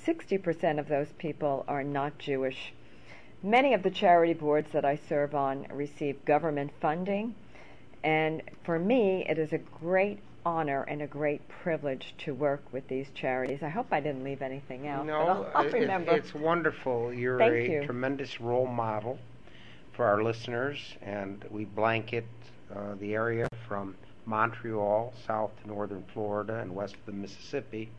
60% 0.04 0.78
of 0.78 0.88
those 0.88 1.12
people 1.12 1.64
are 1.68 1.84
not 1.84 2.18
Jewish. 2.18 2.72
Many 3.42 3.72
of 3.74 3.82
the 3.82 3.90
charity 3.90 4.34
boards 4.34 4.72
that 4.72 4.84
I 4.84 4.96
serve 4.96 5.34
on 5.34 5.66
receive 5.70 6.24
government 6.24 6.72
funding, 6.80 7.34
and 8.02 8.42
for 8.64 8.78
me, 8.78 9.24
it 9.28 9.38
is 9.38 9.52
a 9.52 9.58
great 9.58 10.18
honor 10.44 10.82
and 10.82 11.02
a 11.02 11.06
great 11.06 11.46
privilege 11.48 12.14
to 12.18 12.34
work 12.34 12.62
with 12.72 12.86
these 12.88 13.06
charities. 13.14 13.62
I 13.62 13.68
hope 13.68 13.86
I 13.90 14.00
didn't 14.00 14.24
leave 14.24 14.42
anything 14.42 14.88
out. 14.88 15.06
No, 15.06 15.20
I'll, 15.20 15.50
I'll 15.54 15.70
remember. 15.70 16.12
it's 16.12 16.34
wonderful. 16.34 17.12
You're 17.12 17.38
Thank 17.38 17.68
a 17.68 17.72
you. 17.72 17.84
tremendous 17.84 18.40
role 18.40 18.66
model 18.66 19.18
for 19.92 20.06
our 20.06 20.22
listeners, 20.22 20.78
and 21.02 21.44
we 21.50 21.64
blanket 21.64 22.24
uh, 22.74 22.94
the 22.98 23.14
area 23.14 23.48
from 23.68 23.94
Montreal 24.24 25.12
south 25.26 25.50
to 25.62 25.68
northern 25.68 26.04
Florida 26.12 26.58
and 26.60 26.74
west 26.74 26.94
of 26.94 27.06
the 27.06 27.12
Mississippi. 27.12 27.90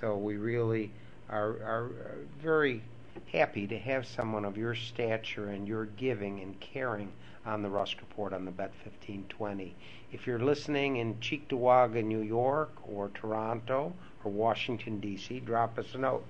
So 0.00 0.16
we 0.16 0.36
really 0.36 0.90
are, 1.30 1.50
are 1.50 1.90
very 2.42 2.82
happy 3.32 3.66
to 3.66 3.78
have 3.78 4.06
someone 4.06 4.44
of 4.44 4.56
your 4.56 4.74
stature 4.74 5.48
and 5.48 5.66
your 5.66 5.86
giving 5.86 6.40
and 6.40 6.58
caring 6.60 7.12
on 7.46 7.62
the 7.62 7.68
Rusk 7.68 8.00
Report 8.00 8.32
on 8.32 8.44
the 8.44 8.50
Bet 8.50 8.72
1520. 8.84 9.74
If 10.12 10.26
you're 10.26 10.38
listening 10.38 10.96
in 10.96 11.14
Cheektowaga, 11.16 12.02
New 12.02 12.22
York, 12.22 12.72
or 12.88 13.10
Toronto, 13.14 13.92
or 14.24 14.30
Washington, 14.30 15.00
D.C., 15.00 15.40
drop 15.40 15.78
us 15.78 15.94
a 15.94 15.98
note. 15.98 16.24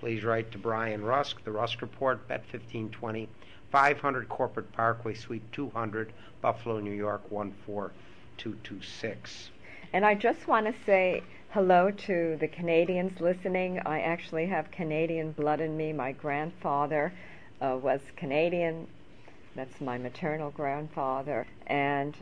Please 0.00 0.24
write 0.24 0.50
to 0.52 0.58
Brian 0.58 1.04
Rusk, 1.04 1.44
the 1.44 1.52
Rusk 1.52 1.82
Report, 1.82 2.26
Bet 2.28 2.40
1520, 2.40 3.28
500 3.70 4.28
Corporate 4.28 4.70
Parkway, 4.72 5.14
Suite 5.14 5.42
200, 5.52 6.12
Buffalo, 6.40 6.80
New 6.80 6.92
York 6.92 7.22
14226. 7.30 9.50
And 9.92 10.04
I 10.04 10.14
just 10.14 10.48
want 10.48 10.66
to 10.66 10.74
say 10.84 11.22
hello 11.50 11.90
to 11.90 12.36
the 12.38 12.48
Canadians 12.48 13.20
listening. 13.20 13.80
I 13.86 14.00
actually 14.00 14.46
have 14.46 14.70
Canadian 14.70 15.32
blood 15.32 15.60
in 15.60 15.76
me. 15.76 15.92
My 15.92 16.12
grandfather 16.12 17.12
uh, 17.60 17.76
was 17.80 18.00
Canadian. 18.16 18.86
That's 19.56 19.80
my 19.80 19.96
maternal 19.96 20.50
grandfather. 20.50 21.46
And 21.66 22.14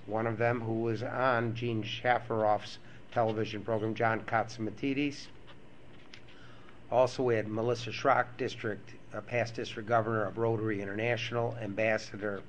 One 0.06 0.26
of 0.26 0.38
them 0.38 0.60
who 0.60 0.80
was 0.80 1.02
on 1.02 1.54
Jean 1.54 1.82
Shafiroff's 1.82 2.78
television 3.12 3.62
program, 3.62 3.94
John 3.94 4.20
Catsimatidis. 4.20 5.26
Also, 6.90 7.22
we 7.22 7.34
had 7.34 7.48
Melissa 7.48 7.90
Schrock, 7.90 8.26
district, 8.38 8.94
uh, 9.14 9.20
past 9.20 9.54
district 9.54 9.88
governor 9.88 10.24
of 10.24 10.38
Rotary 10.38 10.80
International, 10.80 11.56
Ambassador 11.60 12.42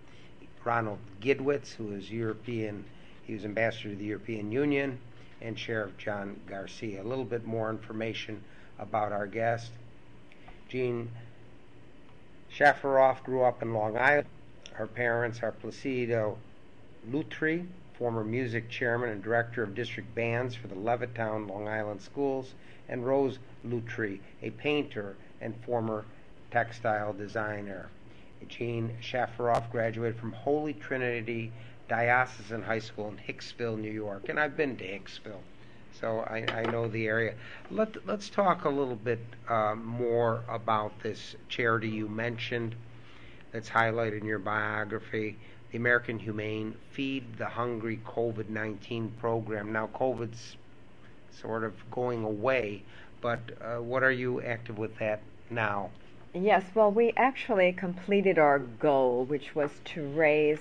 Ronald 0.63 0.99
Gidwitz, 1.21 1.73
who 1.73 1.91
is 1.91 2.11
European, 2.11 2.85
he 3.23 3.33
was 3.33 3.43
ambassador 3.45 3.89
to 3.89 3.95
the 3.95 4.05
European 4.05 4.51
Union, 4.51 4.99
and 5.41 5.57
Sheriff 5.57 5.97
John 5.97 6.39
Garcia. 6.47 7.01
A 7.01 7.03
little 7.03 7.25
bit 7.25 7.45
more 7.45 7.69
information 7.69 8.43
about 8.77 9.11
our 9.11 9.27
guest. 9.27 9.71
Jean 10.67 11.09
Shafiroff 12.51 13.23
grew 13.23 13.43
up 13.43 13.61
in 13.61 13.73
Long 13.73 13.97
Island. 13.97 14.27
Her 14.73 14.87
parents 14.87 15.43
are 15.43 15.51
Placido 15.51 16.37
Lutri, 17.09 17.67
former 17.93 18.23
music 18.23 18.69
chairman 18.69 19.09
and 19.09 19.23
director 19.23 19.61
of 19.61 19.75
district 19.75 20.15
bands 20.15 20.55
for 20.55 20.67
the 20.67 20.75
Levittown, 20.75 21.49
Long 21.49 21.67
Island 21.67 22.01
schools, 22.01 22.53
and 22.87 23.05
Rose 23.05 23.39
Lutri, 23.65 24.19
a 24.41 24.49
painter 24.51 25.15
and 25.41 25.55
former 25.63 26.05
textile 26.49 27.13
designer. 27.13 27.89
Jean 28.47 28.97
Shafiroff 29.01 29.69
graduated 29.71 30.17
from 30.17 30.31
Holy 30.31 30.73
Trinity 30.73 31.51
Diocesan 31.89 32.63
High 32.63 32.79
School 32.79 33.09
in 33.09 33.17
Hicksville, 33.17 33.77
New 33.77 33.91
York, 33.91 34.29
and 34.29 34.39
I've 34.39 34.55
been 34.55 34.77
to 34.77 34.83
Hicksville, 34.83 35.41
so 35.99 36.19
I, 36.19 36.45
I 36.51 36.63
know 36.71 36.87
the 36.87 37.07
area. 37.07 37.33
Let, 37.69 38.05
let's 38.07 38.29
talk 38.29 38.65
a 38.65 38.69
little 38.69 38.95
bit 38.95 39.19
uh, 39.47 39.75
more 39.75 40.43
about 40.47 40.91
this 41.01 41.35
charity 41.49 41.89
you 41.89 42.07
mentioned 42.07 42.75
that's 43.51 43.69
highlighted 43.69 44.21
in 44.21 44.25
your 44.25 44.39
biography, 44.39 45.37
the 45.71 45.77
American 45.77 46.19
Humane 46.19 46.75
Feed 46.91 47.37
the 47.37 47.45
Hungry 47.45 47.99
COVID 48.05 48.49
19 48.49 49.13
program. 49.19 49.71
Now, 49.73 49.87
COVID's 49.87 50.57
sort 51.31 51.63
of 51.63 51.73
going 51.91 52.23
away, 52.23 52.83
but 53.21 53.39
uh, 53.61 53.77
what 53.77 54.03
are 54.03 54.11
you 54.11 54.41
active 54.41 54.77
with 54.77 54.97
that 54.99 55.21
now? 55.49 55.89
Yes, 56.33 56.63
well, 56.75 56.91
we 56.91 57.11
actually 57.17 57.73
completed 57.73 58.37
our 58.37 58.59
goal, 58.59 59.25
which 59.25 59.55
was 59.55 59.71
to 59.85 60.07
raise 60.09 60.59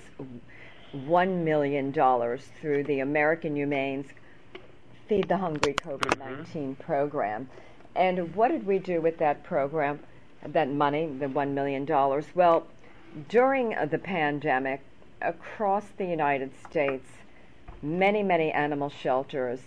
$1 0.95 1.43
million 1.43 1.93
through 1.93 2.83
the 2.85 2.99
American 3.01 3.55
Humane's 3.55 4.07
Feed 5.09 5.27
the 5.27 5.37
Hungry 5.37 5.73
COVID 5.73 6.19
19 6.19 6.45
mm-hmm. 6.45 6.73
program. 6.83 7.49
And 7.95 8.35
what 8.35 8.49
did 8.49 8.67
we 8.67 8.77
do 8.77 9.01
with 9.01 9.17
that 9.17 9.43
program, 9.43 9.99
that 10.45 10.69
money, 10.69 11.07
the 11.07 11.25
$1 11.25 11.49
million? 11.49 11.87
Well, 12.35 12.67
during 13.27 13.75
the 13.89 13.97
pandemic, 13.97 14.81
across 15.19 15.85
the 15.97 16.05
United 16.05 16.51
States, 16.69 17.07
many, 17.81 18.21
many 18.21 18.51
animal 18.51 18.89
shelters 18.89 19.59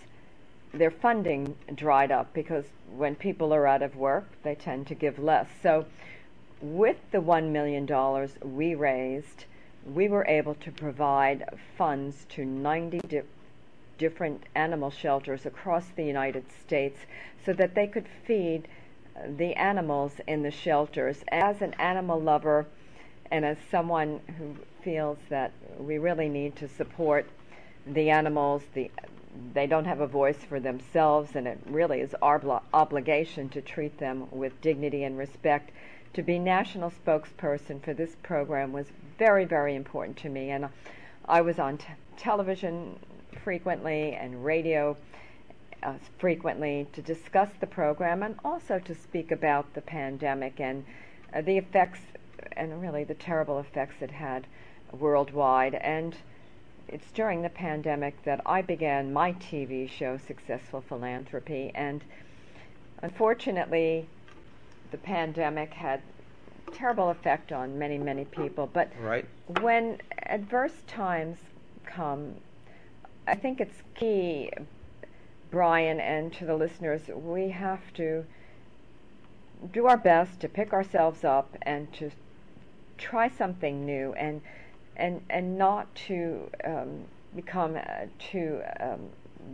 their 0.73 0.89
funding 0.89 1.55
dried 1.75 2.11
up 2.11 2.33
because 2.33 2.65
when 2.95 3.13
people 3.13 3.53
are 3.53 3.67
out 3.67 3.83
of 3.83 3.95
work, 3.95 4.25
they 4.43 4.55
tend 4.55 4.87
to 4.87 4.95
give 4.95 5.19
less. 5.19 5.47
So, 5.61 5.85
with 6.61 6.97
the 7.11 7.19
$1 7.19 7.51
million 7.51 7.85
we 8.43 8.73
raised, 8.75 9.45
we 9.85 10.07
were 10.07 10.25
able 10.25 10.55
to 10.55 10.71
provide 10.71 11.43
funds 11.77 12.25
to 12.29 12.45
90 12.45 12.99
di- 12.99 13.21
different 14.03 14.43
animal 14.53 14.91
shelters 14.91 15.45
across 15.45 15.85
the 15.95 16.03
United 16.03 16.43
States 16.51 16.99
so 17.45 17.53
that 17.53 17.73
they 17.73 17.87
could 17.87 18.05
feed 18.27 18.67
the 19.37 19.53
animals 19.53 20.19
in 20.27 20.43
the 20.43 20.51
shelters. 20.51 21.23
As 21.29 21.61
an 21.61 21.73
animal 21.75 22.19
lover 22.19 22.65
and 23.31 23.45
as 23.45 23.55
someone 23.71 24.19
who 24.37 24.57
feels 24.83 25.19
that 25.29 25.53
we 25.79 25.97
really 25.97 26.27
need 26.27 26.53
to 26.57 26.67
support 26.67 27.25
the 27.87 28.09
animals, 28.09 28.63
the 28.73 28.91
they 29.53 29.65
don't 29.65 29.85
have 29.85 30.01
a 30.01 30.07
voice 30.21 30.43
for 30.49 30.59
themselves, 30.59 31.35
and 31.37 31.47
it 31.47 31.57
really 31.65 32.01
is 32.01 32.13
our 32.21 32.61
obligation 32.73 33.47
to 33.49 33.61
treat 33.61 33.97
them 33.99 34.27
with 34.31 34.59
dignity 34.59 35.05
and 35.05 35.17
respect. 35.17 35.71
To 36.15 36.21
be 36.21 36.37
national 36.37 36.91
spokesperson 36.91 37.81
for 37.81 37.93
this 37.93 38.17
program 38.21 38.73
was 38.73 38.87
very, 39.17 39.45
very 39.45 39.75
important 39.75 40.17
to 40.17 40.29
me, 40.29 40.51
and 40.51 40.67
I 41.25 41.39
was 41.39 41.57
on 41.57 41.77
t- 41.77 41.87
television 42.17 42.99
frequently 43.39 44.13
and 44.13 44.43
radio 44.43 44.97
uh, 45.83 45.93
frequently 46.17 46.87
to 46.93 47.01
discuss 47.01 47.49
the 47.59 47.67
program 47.67 48.23
and 48.23 48.35
also 48.43 48.79
to 48.79 48.95
speak 48.95 49.31
about 49.31 49.73
the 49.73 49.81
pandemic 49.81 50.59
and 50.59 50.85
uh, 51.33 51.41
the 51.41 51.57
effects 51.57 51.99
and 52.53 52.81
really 52.81 53.03
the 53.03 53.13
terrible 53.13 53.59
effects 53.59 53.95
it 54.01 54.11
had 54.11 54.47
worldwide. 54.91 55.75
And 55.75 56.15
it's 56.87 57.11
during 57.11 57.41
the 57.41 57.49
pandemic 57.49 58.23
that 58.23 58.41
I 58.45 58.61
began 58.61 59.13
my 59.13 59.33
TV 59.33 59.89
show, 59.89 60.17
Successful 60.17 60.81
Philanthropy, 60.81 61.71
and 61.73 62.03
unfortunately, 63.01 64.07
the 64.91 64.97
pandemic 64.97 65.73
had 65.73 66.01
terrible 66.73 67.09
effect 67.09 67.51
on 67.51 67.77
many, 67.77 67.97
many 67.97 68.25
people. 68.25 68.69
But 68.71 68.91
right. 68.99 69.25
when 69.59 69.99
adverse 70.23 70.83
times 70.87 71.37
come, 71.85 72.35
I 73.27 73.35
think 73.35 73.61
it's 73.61 73.81
key, 73.95 74.51
Brian, 75.49 75.99
and 75.99 76.33
to 76.33 76.45
the 76.45 76.55
listeners, 76.55 77.01
we 77.07 77.49
have 77.49 77.93
to 77.93 78.25
do 79.71 79.87
our 79.87 79.97
best 79.97 80.41
to 80.41 80.49
pick 80.49 80.73
ourselves 80.73 81.23
up 81.23 81.55
and 81.61 81.91
to 81.93 82.11
try 82.97 83.29
something 83.29 83.85
new 83.85 84.13
and 84.13 84.41
and 84.95 85.21
and 85.29 85.57
not 85.57 85.93
to 85.95 86.49
um, 86.63 87.05
become 87.35 87.75
uh, 87.77 88.05
too 88.19 88.61
um, 88.79 89.09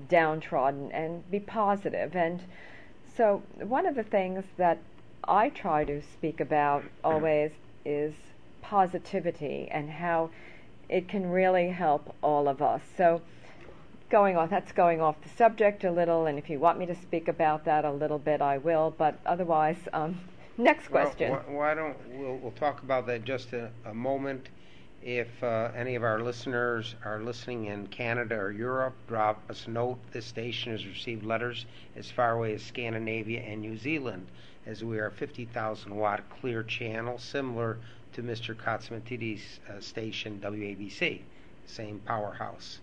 downtrodden 0.07 0.91
and 0.91 1.29
be 1.31 1.39
positive. 1.39 2.15
And 2.15 2.41
so, 3.15 3.43
one 3.61 3.85
of 3.85 3.95
the 3.95 4.03
things 4.03 4.43
that 4.57 4.79
I 5.23 5.49
try 5.49 5.83
to 5.85 6.01
speak 6.01 6.39
about 6.39 6.83
always 7.03 7.51
is 7.85 8.13
positivity 8.61 9.67
and 9.71 9.89
how 9.89 10.29
it 10.89 11.07
can 11.07 11.29
really 11.29 11.69
help 11.69 12.15
all 12.21 12.47
of 12.47 12.61
us. 12.61 12.81
So, 12.97 13.21
going 14.09 14.35
off 14.35 14.49
that's 14.49 14.71
going 14.71 15.01
off 15.01 15.21
the 15.21 15.29
subject 15.29 15.83
a 15.83 15.91
little, 15.91 16.25
and 16.25 16.37
if 16.37 16.49
you 16.49 16.59
want 16.59 16.79
me 16.79 16.85
to 16.85 16.95
speak 16.95 17.27
about 17.27 17.65
that 17.65 17.85
a 17.85 17.91
little 17.91 18.19
bit, 18.19 18.41
I 18.41 18.57
will. 18.57 18.93
But 18.97 19.19
otherwise, 19.25 19.77
um, 19.93 20.19
next 20.57 20.89
question. 20.89 21.31
Well, 21.31 21.43
why 21.47 21.73
don't 21.73 21.97
we'll, 22.09 22.37
we'll 22.37 22.51
talk 22.51 22.81
about 22.83 23.05
that 23.07 23.23
just 23.23 23.53
a, 23.53 23.69
a 23.85 23.93
moment 23.93 24.49
if 25.01 25.43
uh, 25.43 25.71
any 25.75 25.95
of 25.95 26.03
our 26.03 26.19
listeners 26.19 26.95
are 27.05 27.21
listening 27.21 27.65
in 27.65 27.87
Canada 27.87 28.35
or 28.35 28.51
Europe, 28.51 28.93
drop 29.07 29.41
us 29.49 29.65
a 29.65 29.69
note. 29.69 29.97
This 30.11 30.25
station 30.25 30.73
has 30.73 30.85
received 30.85 31.25
letters 31.25 31.65
as 31.95 32.11
far 32.11 32.33
away 32.33 32.53
as 32.53 32.63
Scandinavia 32.63 33.39
and 33.41 33.61
New 33.61 33.77
Zealand, 33.77 34.27
as 34.65 34.83
we 34.83 34.99
are 34.99 35.07
a 35.07 35.11
50,000 35.11 35.95
watt 35.95 36.21
clear 36.29 36.63
channel, 36.63 37.17
similar 37.17 37.77
to 38.13 38.21
Mr. 38.21 38.53
Catsimatidis' 38.53 39.59
uh, 39.69 39.79
station 39.79 40.39
WABC, 40.43 41.21
same 41.65 41.99
powerhouse. 41.99 42.79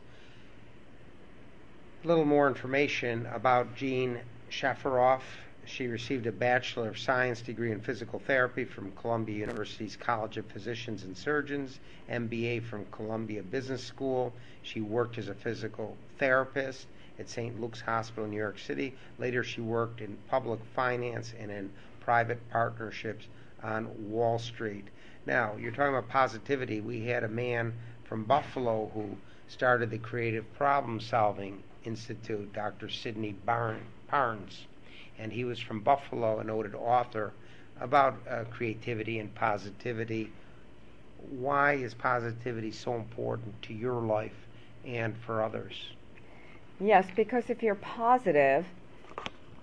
A 2.07 2.15
little 2.15 2.25
more 2.25 2.47
information 2.47 3.27
about 3.35 3.75
Jean 3.75 4.21
Shafiroff 4.49 5.23
she 5.65 5.89
received 5.89 6.29
a 6.29 6.31
Bachelor 6.31 6.91
of 6.91 6.99
Science 7.01 7.43
degree 7.43 7.73
in 7.73 7.81
Physical 7.81 8.21
Therapy 8.21 8.65
from 8.65 8.93
Columbia 8.93 9.39
University's 9.39 9.97
College 9.97 10.37
of 10.37 10.47
Physicians 10.47 11.03
and 11.03 11.19
Surgeons, 11.19 11.81
MBA 12.09 12.63
from 12.63 12.87
Columbia 12.93 13.43
Business 13.43 13.83
School. 13.83 14.33
She 14.63 14.81
worked 14.81 15.19
as 15.19 15.27
a 15.27 15.35
physical 15.35 15.97
therapist 16.17 16.87
at 17.19 17.29
St. 17.29 17.61
Luke's 17.61 17.81
Hospital 17.81 18.27
in 18.27 18.31
New 18.31 18.37
York 18.37 18.61
City. 18.61 18.95
Later, 19.19 19.43
she 19.43 19.61
worked 19.61 20.01
in 20.01 20.17
public 20.29 20.61
finance 20.77 21.35
and 21.37 21.51
in 21.51 21.73
private 21.99 22.39
partnerships 22.51 23.27
on 23.65 23.91
Wall 24.09 24.39
Street. 24.39 24.85
Now, 25.27 25.57
you're 25.59 25.73
talking 25.73 25.97
about 25.97 26.09
positivity. 26.09 26.81
We 26.81 27.07
had 27.07 27.25
a 27.25 27.29
man 27.29 27.75
from 28.05 28.23
Buffalo 28.23 28.93
who 28.95 29.17
started 29.49 29.91
the 29.91 29.99
Creative 29.99 30.45
Problem 30.55 31.01
Solving 31.01 31.65
Institute, 31.87 32.53
Dr. 32.53 32.89
Sidney 32.89 33.35
Parnes 33.47 34.67
and 35.19 35.33
he 35.33 35.45
was 35.45 35.59
from 35.59 35.81
Buffalo, 35.81 36.39
a 36.39 36.45
noted 36.45 36.75
author 36.75 37.33
about 37.81 38.17
uh, 38.29 38.45
creativity 38.51 39.19
and 39.19 39.35
positivity. 39.35 40.31
Why 41.31 41.75
is 41.75 41.95
positivity 41.95 42.71
so 42.71 42.95
important 42.95 43.61
to 43.63 43.75
your 43.75 44.01
life 44.01 44.47
and 44.85 45.17
for 45.25 45.43
others? 45.43 45.75
Yes, 46.79 47.07
because 47.17 47.45
if 47.49 47.63
you're 47.63 47.75
positive, 47.75 48.67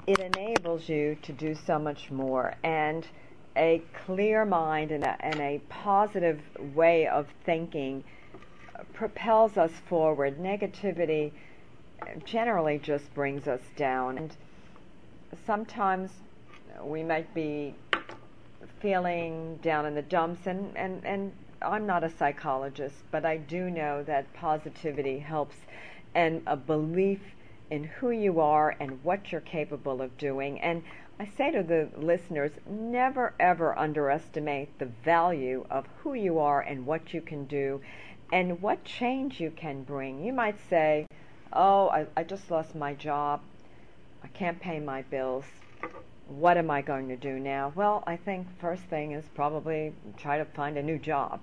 it 0.08 0.20
enables 0.20 0.90
you 0.90 1.18
to 1.22 1.32
do 1.32 1.56
so 1.56 1.80
much 1.80 2.10
more. 2.12 2.56
And 2.64 3.08
a 3.56 3.82
clear 4.06 4.46
mind 4.46 4.92
and 4.92 5.04
a, 5.04 5.16
and 5.20 5.40
a 5.40 5.62
positive 5.70 6.42
way 6.74 7.08
of 7.08 7.28
thinking 7.46 8.04
propels 8.94 9.58
us 9.58 9.72
forward. 9.88 10.40
Negativity 10.40 11.32
generally 12.26 12.80
just 12.80 13.14
brings 13.14 13.48
us 13.48 13.62
down. 13.76 14.18
And 14.18 14.36
sometimes 15.46 16.12
we 16.84 17.04
might 17.04 17.34
be 17.34 17.76
feeling 18.80 19.58
down 19.62 19.86
in 19.86 19.96
the 19.96 20.02
dumps, 20.02 20.48
and, 20.48 20.76
and, 20.78 21.06
and 21.06 21.32
I'm 21.62 21.86
not 21.86 22.04
a 22.04 22.10
psychologist, 22.10 22.96
but 23.12 23.26
I 23.26 23.38
do 23.38 23.70
know 23.70 24.04
that 24.04 24.34
positivity 24.34 25.20
helps 25.20 25.56
and 26.14 26.44
a 26.46 26.58
belief 26.58 27.22
in 27.72 27.86
who 27.86 28.12
you 28.12 28.40
are 28.40 28.76
and 28.80 29.04
what 29.04 29.32
you're 29.32 29.42
capable 29.42 30.02
of 30.02 30.18
doing. 30.18 30.60
And 30.60 30.84
I 31.20 31.26
say 31.26 31.52
to 31.52 31.64
the 31.64 31.90
listeners, 31.96 32.52
never 32.68 33.34
ever 33.40 33.78
underestimate 33.78 34.78
the 34.80 34.92
value 35.06 35.66
of 35.70 35.88
who 36.00 36.14
you 36.14 36.40
are 36.40 36.62
and 36.62 36.86
what 36.86 37.14
you 37.14 37.22
can 37.22 37.46
do 37.46 37.82
and 38.32 38.62
what 38.62 38.84
change 38.84 39.40
you 39.40 39.52
can 39.52 39.84
bring. 39.84 40.24
You 40.24 40.34
might 40.34 40.58
say, 40.70 41.08
Oh, 41.56 41.90
I, 41.90 42.08
I 42.18 42.24
just 42.24 42.50
lost 42.50 42.74
my 42.74 42.96
job. 42.96 43.42
I 44.24 44.28
can't 44.28 44.60
pay 44.60 44.80
my 44.80 45.04
bills. 45.04 45.46
What 46.28 46.58
am 46.58 46.72
I 46.72 46.82
going 46.82 47.08
to 47.10 47.16
do 47.16 47.38
now? 47.38 47.72
Well, 47.76 48.04
I 48.08 48.16
think 48.16 48.48
first 48.60 48.84
thing 48.84 49.12
is 49.12 49.26
probably 49.36 49.94
try 50.18 50.40
to 50.40 50.46
find 50.46 50.78
a 50.78 50.84
new 50.84 50.98
job, 50.98 51.42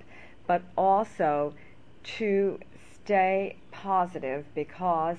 but 0.49 0.63
also 0.77 1.55
to 2.03 2.59
stay 3.05 3.57
positive 3.71 4.47
because 4.55 5.19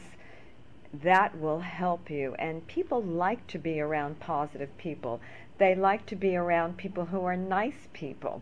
that 0.94 1.38
will 1.38 1.60
help 1.60 2.10
you. 2.10 2.36
And 2.36 2.68
people 2.68 3.02
like 3.02 3.48
to 3.48 3.58
be 3.58 3.80
around 3.80 4.20
positive 4.20 4.76
people. 4.78 5.22
They 5.58 5.74
like 5.74 6.06
to 6.08 6.16
be 6.16 6.36
around 6.36 6.78
people 6.78 7.06
who 7.06 7.24
are 7.24 7.38
nice 7.38 7.88
people. 7.94 8.42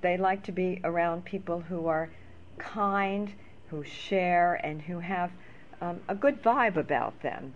They 0.00 0.16
like 0.16 0.42
to 0.44 0.52
be 0.52 0.80
around 0.82 1.24
people 1.24 1.60
who 1.60 1.88
are 1.88 2.10
kind, 2.56 3.34
who 3.68 3.84
share, 3.84 4.54
and 4.64 4.82
who 4.82 5.00
have 5.00 5.32
um, 5.80 6.00
a 6.08 6.14
good 6.14 6.42
vibe 6.42 6.76
about 6.76 7.20
them. 7.22 7.54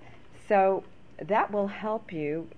So 0.49 0.85
that 1.21 1.51
will 1.51 1.69
help 1.69 2.13
you, 2.13 2.49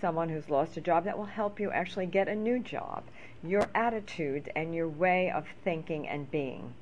someone 0.00 0.28
who's 0.28 0.48
lost 0.48 0.76
a 0.76 0.80
job, 0.80 1.04
that 1.04 1.16
will 1.16 1.24
help 1.24 1.60
you 1.60 1.70
actually 1.70 2.06
get 2.06 2.28
a 2.28 2.34
new 2.34 2.58
job. 2.58 3.02
Your 3.42 3.68
attitude 3.74 4.50
and 4.56 4.74
your 4.74 4.88
way 4.88 5.30
of 5.30 5.46
thinking 5.64 6.08
and 6.08 6.30
being. 6.30 6.74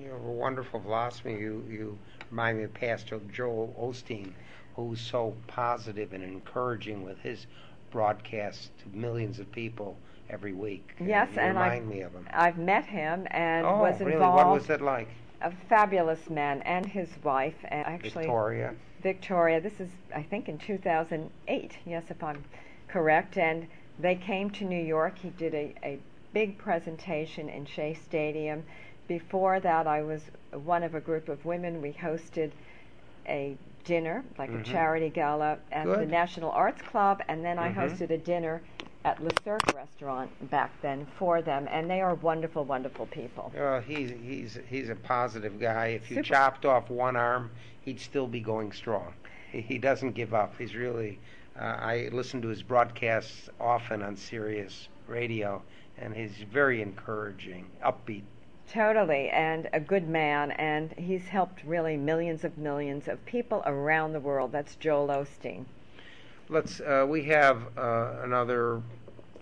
You 0.00 0.10
have 0.10 0.24
a 0.24 0.30
wonderful 0.30 0.80
philosophy. 0.80 1.32
You, 1.32 1.64
you 1.68 1.98
remind 2.30 2.58
me 2.58 2.64
of 2.64 2.74
Pastor 2.74 3.20
Joel 3.32 3.74
Osteen, 3.80 4.32
who's 4.76 5.00
so 5.00 5.34
positive 5.46 6.12
and 6.12 6.22
encouraging 6.22 7.02
with 7.02 7.18
his 7.20 7.46
broadcasts 7.90 8.70
to 8.82 8.96
millions 8.96 9.38
of 9.38 9.50
people 9.50 9.96
every 10.30 10.52
week. 10.52 10.94
Yes, 11.00 11.30
you 11.34 11.40
and 11.40 11.56
remind 11.56 11.82
I've, 11.84 11.88
me 11.88 12.00
of 12.02 12.12
him. 12.12 12.28
I've 12.32 12.58
met 12.58 12.86
him 12.86 13.26
and 13.30 13.66
oh, 13.66 13.78
was 13.78 14.00
really? 14.00 14.18
What 14.18 14.48
was 14.48 14.68
it 14.70 14.80
like? 14.80 15.08
A 15.40 15.50
fabulous 15.68 16.28
man 16.28 16.62
and 16.62 16.84
his 16.84 17.08
wife, 17.22 17.54
and 17.64 17.86
actually 17.86 18.24
Victoria. 18.24 18.74
Victoria. 19.02 19.60
This 19.60 19.78
is, 19.80 19.90
I 20.14 20.22
think, 20.22 20.48
in 20.48 20.58
2008. 20.58 21.78
Yes, 21.86 22.04
if 22.10 22.22
I'm 22.22 22.42
correct. 22.88 23.38
And 23.38 23.68
they 23.98 24.16
came 24.16 24.50
to 24.50 24.64
New 24.64 24.82
York. 24.82 25.18
He 25.18 25.30
did 25.30 25.54
a, 25.54 25.74
a 25.84 25.98
big 26.32 26.58
presentation 26.58 27.48
in 27.48 27.66
Shea 27.66 27.94
Stadium. 27.94 28.64
Before 29.06 29.60
that, 29.60 29.86
I 29.86 30.02
was 30.02 30.22
one 30.52 30.82
of 30.82 30.94
a 30.94 31.00
group 31.00 31.28
of 31.28 31.44
women. 31.44 31.80
We 31.80 31.92
hosted 31.92 32.50
a 33.26 33.56
dinner, 33.84 34.24
like 34.38 34.50
Mhm. 34.50 34.60
a 34.60 34.64
charity 34.64 35.08
gala, 35.08 35.58
at 35.72 35.86
the 35.86 36.06
National 36.06 36.50
Arts 36.50 36.82
Club, 36.82 37.22
and 37.28 37.44
then 37.44 37.58
I 37.58 37.70
Mhm. 37.70 37.76
hosted 37.76 38.10
a 38.10 38.18
dinner 38.18 38.60
at 39.04 39.22
Le 39.22 39.30
Cirque 39.44 39.74
restaurant 39.74 40.30
back 40.50 40.70
then 40.82 41.06
for 41.18 41.40
them, 41.42 41.68
and 41.70 41.88
they 41.88 42.00
are 42.00 42.14
wonderful, 42.16 42.64
wonderful 42.64 43.06
people. 43.06 43.52
Uh, 43.58 43.80
he's 43.80 44.10
he's 44.22 44.58
he's 44.68 44.88
a 44.88 44.96
positive 44.96 45.58
guy. 45.60 45.88
If 45.88 46.10
you 46.10 46.16
Super. 46.16 46.26
chopped 46.28 46.64
off 46.64 46.90
one 46.90 47.16
arm, 47.16 47.50
he'd 47.82 48.00
still 48.00 48.26
be 48.26 48.40
going 48.40 48.72
strong. 48.72 49.14
He, 49.52 49.60
he 49.60 49.78
doesn't 49.78 50.12
give 50.12 50.34
up. 50.34 50.54
He's 50.58 50.74
really. 50.74 51.18
Uh, 51.58 51.64
I 51.64 52.08
listen 52.12 52.40
to 52.42 52.48
his 52.48 52.62
broadcasts 52.62 53.48
often 53.60 54.02
on 54.02 54.16
Sirius 54.16 54.88
Radio, 55.08 55.62
and 55.96 56.14
he's 56.14 56.36
very 56.52 56.82
encouraging, 56.82 57.66
upbeat. 57.84 58.22
Totally, 58.70 59.30
and 59.30 59.68
a 59.72 59.80
good 59.80 60.08
man, 60.08 60.50
and 60.52 60.92
he's 60.92 61.26
helped 61.26 61.64
really 61.64 61.96
millions 61.96 62.44
of 62.44 62.58
millions 62.58 63.08
of 63.08 63.24
people 63.24 63.62
around 63.64 64.12
the 64.12 64.20
world. 64.20 64.52
That's 64.52 64.76
Joel 64.76 65.08
Osteen. 65.08 65.64
Let's. 66.50 66.80
Uh, 66.80 67.04
we 67.06 67.24
have 67.24 67.62
uh, 67.76 68.20
another 68.22 68.80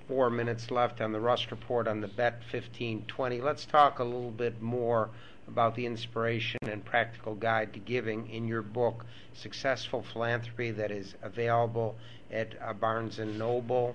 four 0.08 0.28
minutes 0.28 0.72
left 0.72 1.00
on 1.00 1.12
the 1.12 1.20
Rusk 1.20 1.52
Report 1.52 1.86
on 1.86 2.00
the 2.00 2.08
Bet 2.08 2.40
1520. 2.50 3.40
Let's 3.40 3.64
talk 3.64 4.00
a 4.00 4.04
little 4.04 4.32
bit 4.32 4.60
more 4.60 5.10
about 5.46 5.76
the 5.76 5.86
inspiration 5.86 6.58
and 6.62 6.84
practical 6.84 7.36
guide 7.36 7.72
to 7.74 7.78
giving 7.78 8.28
in 8.28 8.48
your 8.48 8.62
book, 8.62 9.06
Successful 9.34 10.04
Philanthropy, 10.12 10.72
that 10.72 10.90
is 10.90 11.14
available 11.22 11.94
at 12.32 12.54
uh, 12.60 12.72
Barnes 12.72 13.20
and 13.20 13.38
Noble 13.38 13.94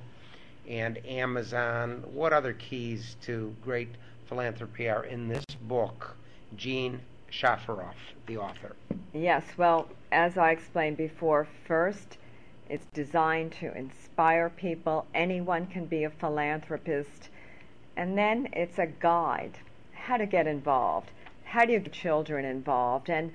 and 0.70 1.06
Amazon. 1.06 2.06
What 2.14 2.32
other 2.32 2.54
keys 2.54 3.18
to 3.24 3.54
great 3.62 3.90
philanthropy 4.30 4.88
are 4.88 5.04
in 5.04 5.28
this 5.28 5.44
book? 5.64 6.16
Jean 6.56 7.02
Shafiroff, 7.30 7.96
the 8.26 8.38
author. 8.38 8.78
Yes, 9.14 9.44
well, 9.58 9.90
as 10.14 10.38
I 10.38 10.52
explained 10.52 10.96
before, 10.96 11.46
first, 11.68 12.18
it's 12.72 12.86
designed 12.94 13.52
to 13.60 13.76
inspire 13.78 14.50
people. 14.50 15.06
Anyone 15.14 15.68
can 15.68 15.86
be 15.86 16.06
a 16.06 16.10
philanthropist. 16.10 17.28
And 17.98 18.18
then 18.18 18.48
it's 18.54 18.80
a 18.80 18.86
guide 18.88 19.60
how 19.94 20.16
to 20.16 20.26
get 20.26 20.48
involved, 20.48 21.12
how 21.44 21.66
do 21.66 21.74
you 21.74 21.80
get 21.80 21.92
children 21.92 22.46
involved. 22.46 23.10
And 23.10 23.34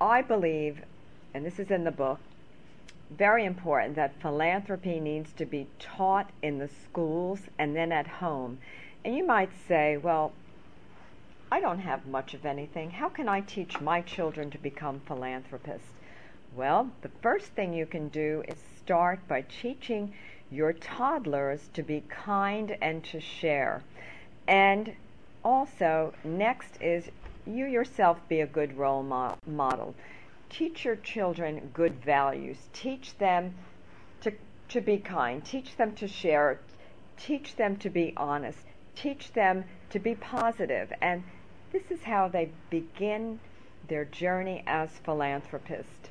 I 0.00 0.20
believe, 0.20 0.82
and 1.32 1.46
this 1.46 1.60
is 1.60 1.70
in 1.70 1.84
the 1.84 1.92
book, 1.92 2.18
very 3.08 3.44
important 3.44 3.94
that 3.94 4.20
philanthropy 4.20 4.98
needs 4.98 5.32
to 5.34 5.46
be 5.46 5.68
taught 5.78 6.30
in 6.42 6.58
the 6.58 6.68
schools 6.68 7.42
and 7.56 7.76
then 7.76 7.92
at 7.92 8.06
home. 8.06 8.58
And 9.04 9.14
you 9.14 9.24
might 9.24 9.50
say, 9.68 9.96
well, 9.96 10.32
I 11.52 11.60
don't 11.60 11.78
have 11.78 12.04
much 12.04 12.34
of 12.34 12.44
anything. 12.44 12.90
How 12.90 13.08
can 13.08 13.28
I 13.28 13.40
teach 13.40 13.80
my 13.80 14.00
children 14.02 14.50
to 14.50 14.58
become 14.58 15.00
philanthropists? 15.06 15.92
Well, 16.56 16.90
the 17.02 17.10
first 17.22 17.52
thing 17.52 17.72
you 17.72 17.86
can 17.86 18.08
do 18.08 18.42
is 18.48 18.56
start 18.78 19.20
by 19.28 19.42
teaching 19.42 20.14
your 20.50 20.72
toddlers 20.72 21.68
to 21.74 21.82
be 21.82 22.02
kind 22.08 22.76
and 22.80 23.04
to 23.04 23.20
share. 23.20 23.82
And 24.46 24.94
also, 25.44 26.14
next 26.24 26.80
is 26.80 27.10
you 27.46 27.66
yourself 27.66 28.18
be 28.28 28.40
a 28.40 28.46
good 28.46 28.76
role 28.76 29.02
mo- 29.02 29.36
model. 29.46 29.94
Teach 30.48 30.84
your 30.84 30.96
children 30.96 31.70
good 31.74 32.02
values. 32.02 32.68
Teach 32.72 33.16
them 33.18 33.54
to, 34.22 34.32
to 34.70 34.80
be 34.80 34.98
kind. 34.98 35.44
Teach 35.44 35.76
them 35.76 35.94
to 35.96 36.08
share. 36.08 36.60
Teach 37.18 37.56
them 37.56 37.76
to 37.76 37.90
be 37.90 38.14
honest. 38.16 38.58
Teach 38.96 39.32
them 39.32 39.64
to 39.90 39.98
be 39.98 40.14
positive. 40.14 40.92
And 41.00 41.24
this 41.72 41.90
is 41.90 42.02
how 42.02 42.28
they 42.28 42.50
begin 42.70 43.38
their 43.86 44.06
journey 44.06 44.62
as 44.66 44.90
philanthropists. 45.04 46.10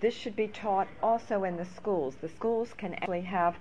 This 0.00 0.14
should 0.14 0.36
be 0.36 0.48
taught 0.48 0.88
also 1.02 1.44
in 1.44 1.56
the 1.56 1.64
schools. 1.64 2.16
The 2.16 2.28
schools 2.28 2.74
can 2.74 2.94
actually 2.94 3.22
have, 3.22 3.56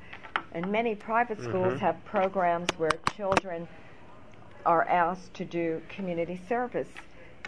and 0.51 0.71
many 0.71 0.95
private 0.95 1.41
schools 1.41 1.75
Mhm. 1.75 1.79
have 1.79 2.05
programs 2.05 2.77
where 2.77 2.91
children 3.15 3.67
are 4.65 4.87
asked 4.87 5.33
to 5.35 5.45
do 5.45 5.81
community 5.89 6.35
service 6.35 6.89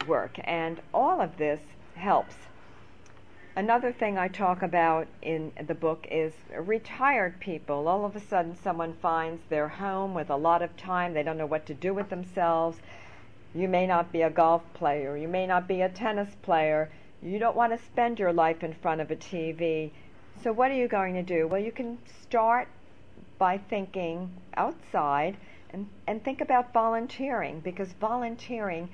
work, 0.06 0.38
and 0.44 0.80
all 0.94 1.20
of 1.20 1.36
this 1.36 1.60
helps. 1.96 2.36
Another 3.56 3.90
thing 3.90 4.16
I 4.16 4.28
talk 4.28 4.62
about 4.62 5.08
in 5.20 5.52
the 5.66 5.74
book 5.74 6.06
is 6.10 6.32
retired 6.56 7.40
people. 7.40 7.88
All 7.88 8.04
of 8.04 8.14
a 8.14 8.20
sudden, 8.20 8.54
someone 8.54 8.92
finds 8.92 9.42
their 9.48 9.66
home 9.66 10.14
with 10.14 10.30
a 10.30 10.36
lot 10.36 10.62
of 10.62 10.76
time, 10.76 11.12
they 11.12 11.24
don't 11.24 11.36
know 11.36 11.44
what 11.44 11.66
to 11.66 11.74
do 11.74 11.92
with 11.92 12.08
themselves. 12.08 12.80
You 13.54 13.66
may 13.66 13.86
not 13.86 14.12
be 14.12 14.22
a 14.22 14.30
golf 14.30 14.62
player, 14.74 15.16
you 15.16 15.26
may 15.26 15.46
not 15.46 15.66
be 15.66 15.82
a 15.82 15.88
tennis 15.88 16.36
player, 16.36 16.88
you 17.22 17.38
don't 17.38 17.56
want 17.56 17.72
to 17.72 17.84
spend 17.86 18.18
your 18.18 18.32
life 18.32 18.62
in 18.62 18.72
front 18.74 19.00
of 19.00 19.10
a 19.10 19.16
TV. 19.16 19.90
So, 20.42 20.52
what 20.52 20.70
are 20.70 20.74
you 20.74 20.86
going 20.86 21.14
to 21.14 21.22
do? 21.22 21.48
Well, 21.48 21.60
you 21.60 21.72
can 21.72 21.98
start 22.22 22.68
by 23.38 23.58
thinking 23.58 24.30
outside 24.56 25.36
and, 25.70 25.88
and 26.06 26.22
think 26.22 26.40
about 26.40 26.72
volunteering 26.72 27.60
because 27.60 27.92
volunteering 27.94 28.88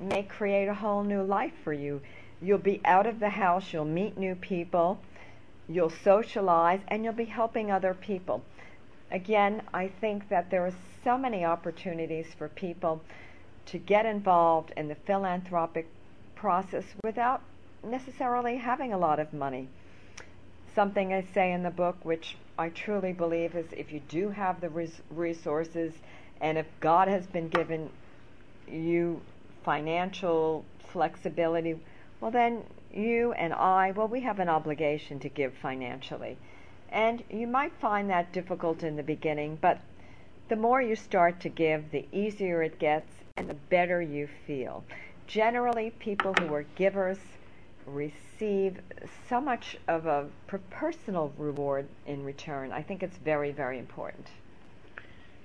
may 0.00 0.22
create 0.22 0.66
a 0.66 0.74
whole 0.74 1.04
new 1.04 1.22
life 1.22 1.52
for 1.62 1.72
you. 1.72 2.00
You'll 2.42 2.58
be 2.58 2.80
out 2.84 3.06
of 3.06 3.20
the 3.20 3.28
house, 3.28 3.72
you'll 3.72 3.84
meet 3.84 4.16
new 4.16 4.34
people, 4.34 4.98
you'll 5.68 5.90
socialize, 5.90 6.80
and 6.88 7.04
you'll 7.04 7.12
be 7.12 7.26
helping 7.26 7.70
other 7.70 7.94
people. 7.94 8.42
Again, 9.10 9.62
I 9.74 9.88
think 9.88 10.28
that 10.28 10.50
there 10.50 10.66
are 10.66 10.74
so 11.04 11.18
many 11.18 11.44
opportunities 11.44 12.26
for 12.36 12.48
people 12.48 13.02
to 13.66 13.78
get 13.78 14.06
involved 14.06 14.72
in 14.76 14.88
the 14.88 14.94
philanthropic 14.94 15.86
process 16.34 16.84
without 17.04 17.42
necessarily 17.84 18.56
having 18.56 18.92
a 18.92 18.98
lot 18.98 19.18
of 19.18 19.32
money. 19.32 19.68
something 20.74 21.12
I 21.12 21.22
say 21.22 21.52
in 21.52 21.64
the 21.64 21.70
book, 21.70 21.96
which 22.04 22.36
I 22.56 22.68
truly 22.68 23.12
believe 23.12 23.56
is 23.56 23.66
if 23.72 23.92
you 23.92 24.00
do 24.08 24.30
have 24.30 24.60
the 24.60 24.68
res- 24.68 25.02
resources 25.10 25.92
and 26.40 26.56
if 26.56 26.66
God 26.78 27.08
has 27.08 27.26
been 27.26 27.48
given 27.48 27.90
you 28.68 29.20
financial 29.64 30.64
flexibility, 30.92 31.80
well, 32.20 32.30
then 32.30 32.62
you 32.92 33.32
and 33.32 33.52
I, 33.52 33.92
well, 33.92 34.08
we 34.08 34.20
have 34.20 34.38
an 34.38 34.48
obligation 34.48 35.18
to 35.20 35.28
give 35.28 35.54
financially. 35.54 36.36
And 36.90 37.22
you 37.30 37.46
might 37.46 37.72
find 37.80 38.10
that 38.10 38.32
difficult 38.32 38.82
in 38.82 38.96
the 38.96 39.02
beginning, 39.02 39.58
but 39.60 39.80
the 40.48 40.56
more 40.56 40.82
you 40.82 40.96
start 40.96 41.40
to 41.40 41.48
give, 41.48 41.90
the 41.90 42.06
easier 42.12 42.62
it 42.62 42.78
gets 42.78 43.12
and 43.36 43.48
the 43.48 43.54
better 43.54 44.02
you 44.02 44.28
feel. 44.46 44.84
Generally, 45.26 45.92
people 45.98 46.34
who 46.34 46.52
are 46.52 46.64
givers 46.74 47.18
receive 47.92 48.80
so 49.28 49.40
much 49.40 49.76
of 49.88 50.06
a 50.06 50.26
personal 50.70 51.32
reward 51.36 51.86
in 52.06 52.24
return. 52.24 52.72
I 52.72 52.82
think 52.82 53.02
it's 53.02 53.16
very, 53.18 53.52
very 53.52 53.78
important. 53.78 54.26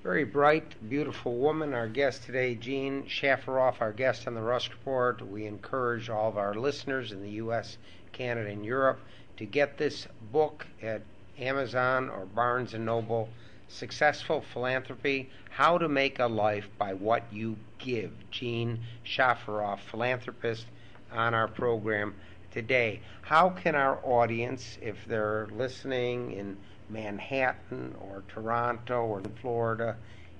Very 0.03 0.23
bright, 0.23 0.87
beautiful 0.87 1.35
woman. 1.35 1.73
Our 1.73 1.87
guest 1.87 2.23
today, 2.23 2.53
Jean 2.53 3.03
Shafiroff, 3.03 3.81
our 3.81 3.91
guest 3.91 4.27
on 4.27 4.35
the 4.35 4.41
Rusk 4.41 4.71
Report. 4.71 5.21
We 5.27 5.47
encourage 5.47 6.09
all 6.09 6.29
of 6.29 6.37
our 6.37 6.53
listeners 6.53 7.11
in 7.11 7.23
the 7.23 7.31
U.S., 7.31 7.77
Canada, 8.11 8.49
and 8.51 8.63
Europe 8.63 8.99
to 9.37 9.45
get 9.45 9.77
this 9.77 10.07
book 10.31 10.67
at 10.81 11.01
Amazon 11.39 12.09
or 12.09 12.25
Barnes 12.25 12.73
Noble. 12.75 13.29
Successful 13.67 14.41
Philanthropy: 14.53 15.31
How 15.49 15.79
to 15.79 15.89
Make 15.89 16.19
a 16.19 16.27
Life 16.27 16.69
by 16.77 16.93
What 16.93 17.23
You 17.33 17.57
Give. 17.79 18.13
Jean 18.29 18.81
Shafiroff, 19.03 19.79
philanthropist, 19.79 20.67
on 21.11 21.33
our 21.33 21.47
program 21.47 22.13
today. 22.55 23.01
How 23.21 23.49
can 23.49 23.75
our 23.75 23.99
audience, 24.03 24.79
if 24.81 25.05
they're 25.05 25.47
listening 25.51 26.31
in 26.31 26.57
Manhattan 26.89 27.93
or 27.99 28.23
Toronto 28.29 29.03
or 29.03 29.21
Florida, 29.41 29.97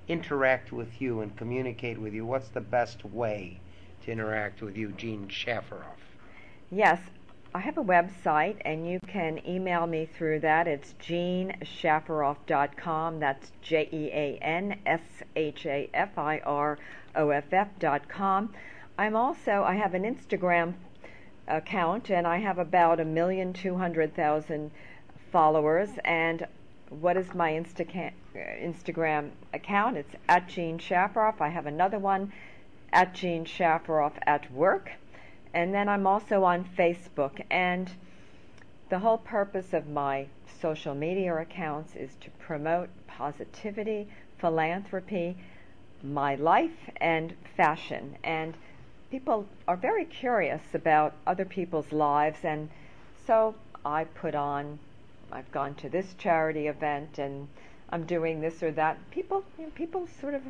interact 0.08 0.72
with 0.72 1.02
you 1.02 1.20
and 1.20 1.36
communicate 1.36 2.00
with 2.00 2.14
you? 2.14 2.26
What's 2.26 2.48
the 2.48 2.62
best 2.62 3.04
way 3.04 3.60
to 4.06 4.12
interact 4.12 4.62
with 4.62 4.78
you, 4.78 4.94
Jean 4.94 5.28
Shafiroff? 5.28 6.00
Yes, 6.72 7.02
I 7.54 7.60
have 7.60 7.78
a 7.78 7.84
website, 7.84 8.62
and 8.64 8.90
you 8.90 9.02
can 9.08 9.46
email 9.46 9.86
me 9.86 10.06
through 10.06 10.40
that. 10.40 10.70
It's 10.70 10.96
jeanshafiroff.com. 11.02 13.20
That's 13.20 13.52
J 13.62 13.90
E 13.92 14.10
A 14.14 14.38
N 14.42 14.80
S 14.86 15.02
H 15.36 15.66
A 15.66 15.90
F 15.94 16.18
I 16.18 16.40
R 16.40 16.80
O 17.16 17.32
F 17.32 17.52
F.com. 17.52 18.54
I'm 18.98 19.18
also, 19.18 19.64
I 19.64 19.76
have 19.76 19.94
an 19.94 20.04
Instagram 20.04 20.76
account, 21.48 22.10
and 22.10 22.26
I 22.26 22.38
have 22.38 22.58
about 22.58 23.00
a 23.00 23.06
million 23.06 23.54
two 23.54 23.78
hundred 23.78 24.16
thousand 24.16 24.72
followers. 25.32 25.90
And 26.04 26.48
what 26.90 27.18
is 27.18 27.34
my 27.34 27.52
Insta- 27.52 28.14
Instagram 28.36 29.32
account? 29.54 29.98
It's 29.98 30.16
at 30.28 30.48
Jean 30.48 30.78
Shafiroff. 30.78 31.42
I 31.42 31.50
have 31.50 31.66
another 31.66 32.00
one 32.00 32.32
at 32.94 33.14
Jean 33.14 33.46
Shafiroff 33.46 34.14
at 34.26 34.52
work. 34.52 34.92
And 35.54 35.74
then 35.74 35.90
I'm 35.90 36.06
also 36.06 36.44
on 36.44 36.66
Facebook. 36.78 37.42
And 37.50 37.92
the 38.90 39.00
whole 39.00 39.18
purpose 39.18 39.74
of 39.74 39.88
my 39.88 40.28
social 40.62 40.94
media 40.94 41.36
accounts 41.36 41.96
is 41.96 42.16
to 42.22 42.30
promote 42.32 42.90
positivity, 43.08 44.08
philanthropy, 44.38 45.38
my 46.04 46.36
life, 46.36 46.90
and 46.98 47.34
fashion. 47.58 48.18
And 48.24 48.56
people 49.12 49.46
are 49.68 49.76
very 49.76 50.06
curious 50.06 50.62
about 50.74 51.14
other 51.28 51.46
people's 51.46 51.92
lives. 51.92 52.40
And 52.44 52.70
so 53.26 53.56
I 53.86 54.06
put 54.06 54.36
on, 54.36 54.80
I've 55.32 55.52
gone 55.52 55.76
to 55.76 55.90
this 55.90 56.16
charity 56.18 56.68
event 56.68 57.18
and 57.18 57.48
I'm 57.90 58.06
doing 58.06 58.42
this 58.42 58.64
or 58.64 58.72
that. 58.72 58.98
People, 59.12 59.44
you 59.58 59.66
know, 59.66 59.72
people 59.76 60.08
sort 60.20 60.34
of 60.34 60.42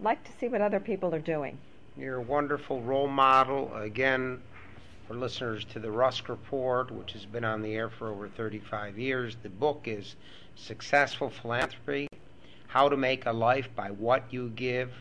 like 0.00 0.22
to 0.24 0.32
see 0.38 0.48
what 0.48 0.60
other 0.60 0.80
people 0.80 1.14
are 1.14 1.20
doing. 1.20 1.58
You're 1.96 2.16
a 2.16 2.22
wonderful 2.22 2.80
role 2.82 3.08
model. 3.08 3.74
Again, 3.74 4.40
for 5.08 5.14
listeners 5.14 5.64
to 5.66 5.78
the 5.78 5.90
Rusk 5.90 6.28
Report, 6.28 6.90
which 6.90 7.12
has 7.12 7.26
been 7.26 7.44
on 7.44 7.62
the 7.62 7.74
air 7.74 7.90
for 7.90 8.08
over 8.08 8.28
35 8.28 8.98
years. 8.98 9.36
The 9.42 9.48
book 9.48 9.82
is 9.86 10.16
Successful 10.54 11.30
Philanthropy 11.30 12.08
How 12.68 12.88
to 12.88 12.96
Make 12.96 13.26
a 13.26 13.32
Life 13.32 13.68
by 13.74 13.90
What 13.90 14.24
You 14.30 14.50
Give. 14.50 14.92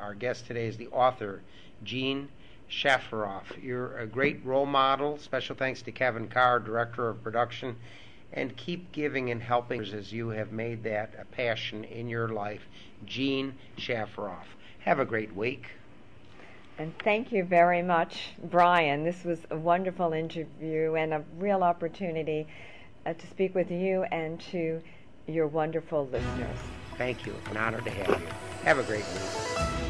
Our 0.00 0.14
guest 0.14 0.46
today 0.46 0.66
is 0.66 0.76
the 0.76 0.88
author, 0.88 1.42
Jean 1.84 2.28
Shafiroff. 2.70 3.62
You're 3.62 3.98
a 3.98 4.06
great 4.06 4.44
role 4.44 4.66
model. 4.66 5.18
Special 5.18 5.56
thanks 5.56 5.82
to 5.82 5.92
Kevin 5.92 6.28
Carr, 6.28 6.60
Director 6.60 7.08
of 7.08 7.22
Production. 7.22 7.76
And 8.32 8.56
keep 8.56 8.92
giving 8.92 9.30
and 9.30 9.42
helping 9.42 9.82
as 9.82 10.12
you 10.12 10.28
have 10.28 10.52
made 10.52 10.84
that 10.84 11.14
a 11.20 11.24
passion 11.24 11.84
in 11.84 12.08
your 12.08 12.28
life. 12.28 12.62
Jean 13.04 13.54
Shafiroff. 13.76 14.46
Have 14.80 15.00
a 15.00 15.04
great 15.04 15.34
week. 15.34 15.66
And 16.78 16.96
thank 17.00 17.32
you 17.32 17.44
very 17.44 17.82
much, 17.82 18.30
Brian. 18.44 19.04
This 19.04 19.24
was 19.24 19.40
a 19.50 19.56
wonderful 19.56 20.12
interview 20.12 20.94
and 20.94 21.12
a 21.12 21.22
real 21.36 21.62
opportunity 21.62 22.46
uh, 23.04 23.12
to 23.12 23.26
speak 23.26 23.54
with 23.54 23.70
you 23.70 24.04
and 24.04 24.40
to 24.52 24.80
your 25.26 25.46
wonderful 25.46 26.06
listeners. 26.06 26.58
Thank 26.96 27.26
you. 27.26 27.34
An 27.50 27.56
honor 27.56 27.80
to 27.80 27.90
have 27.90 28.20
you. 28.20 28.28
Have 28.64 28.78
a 28.78 28.82
great 28.84 29.04
week. 29.04 29.89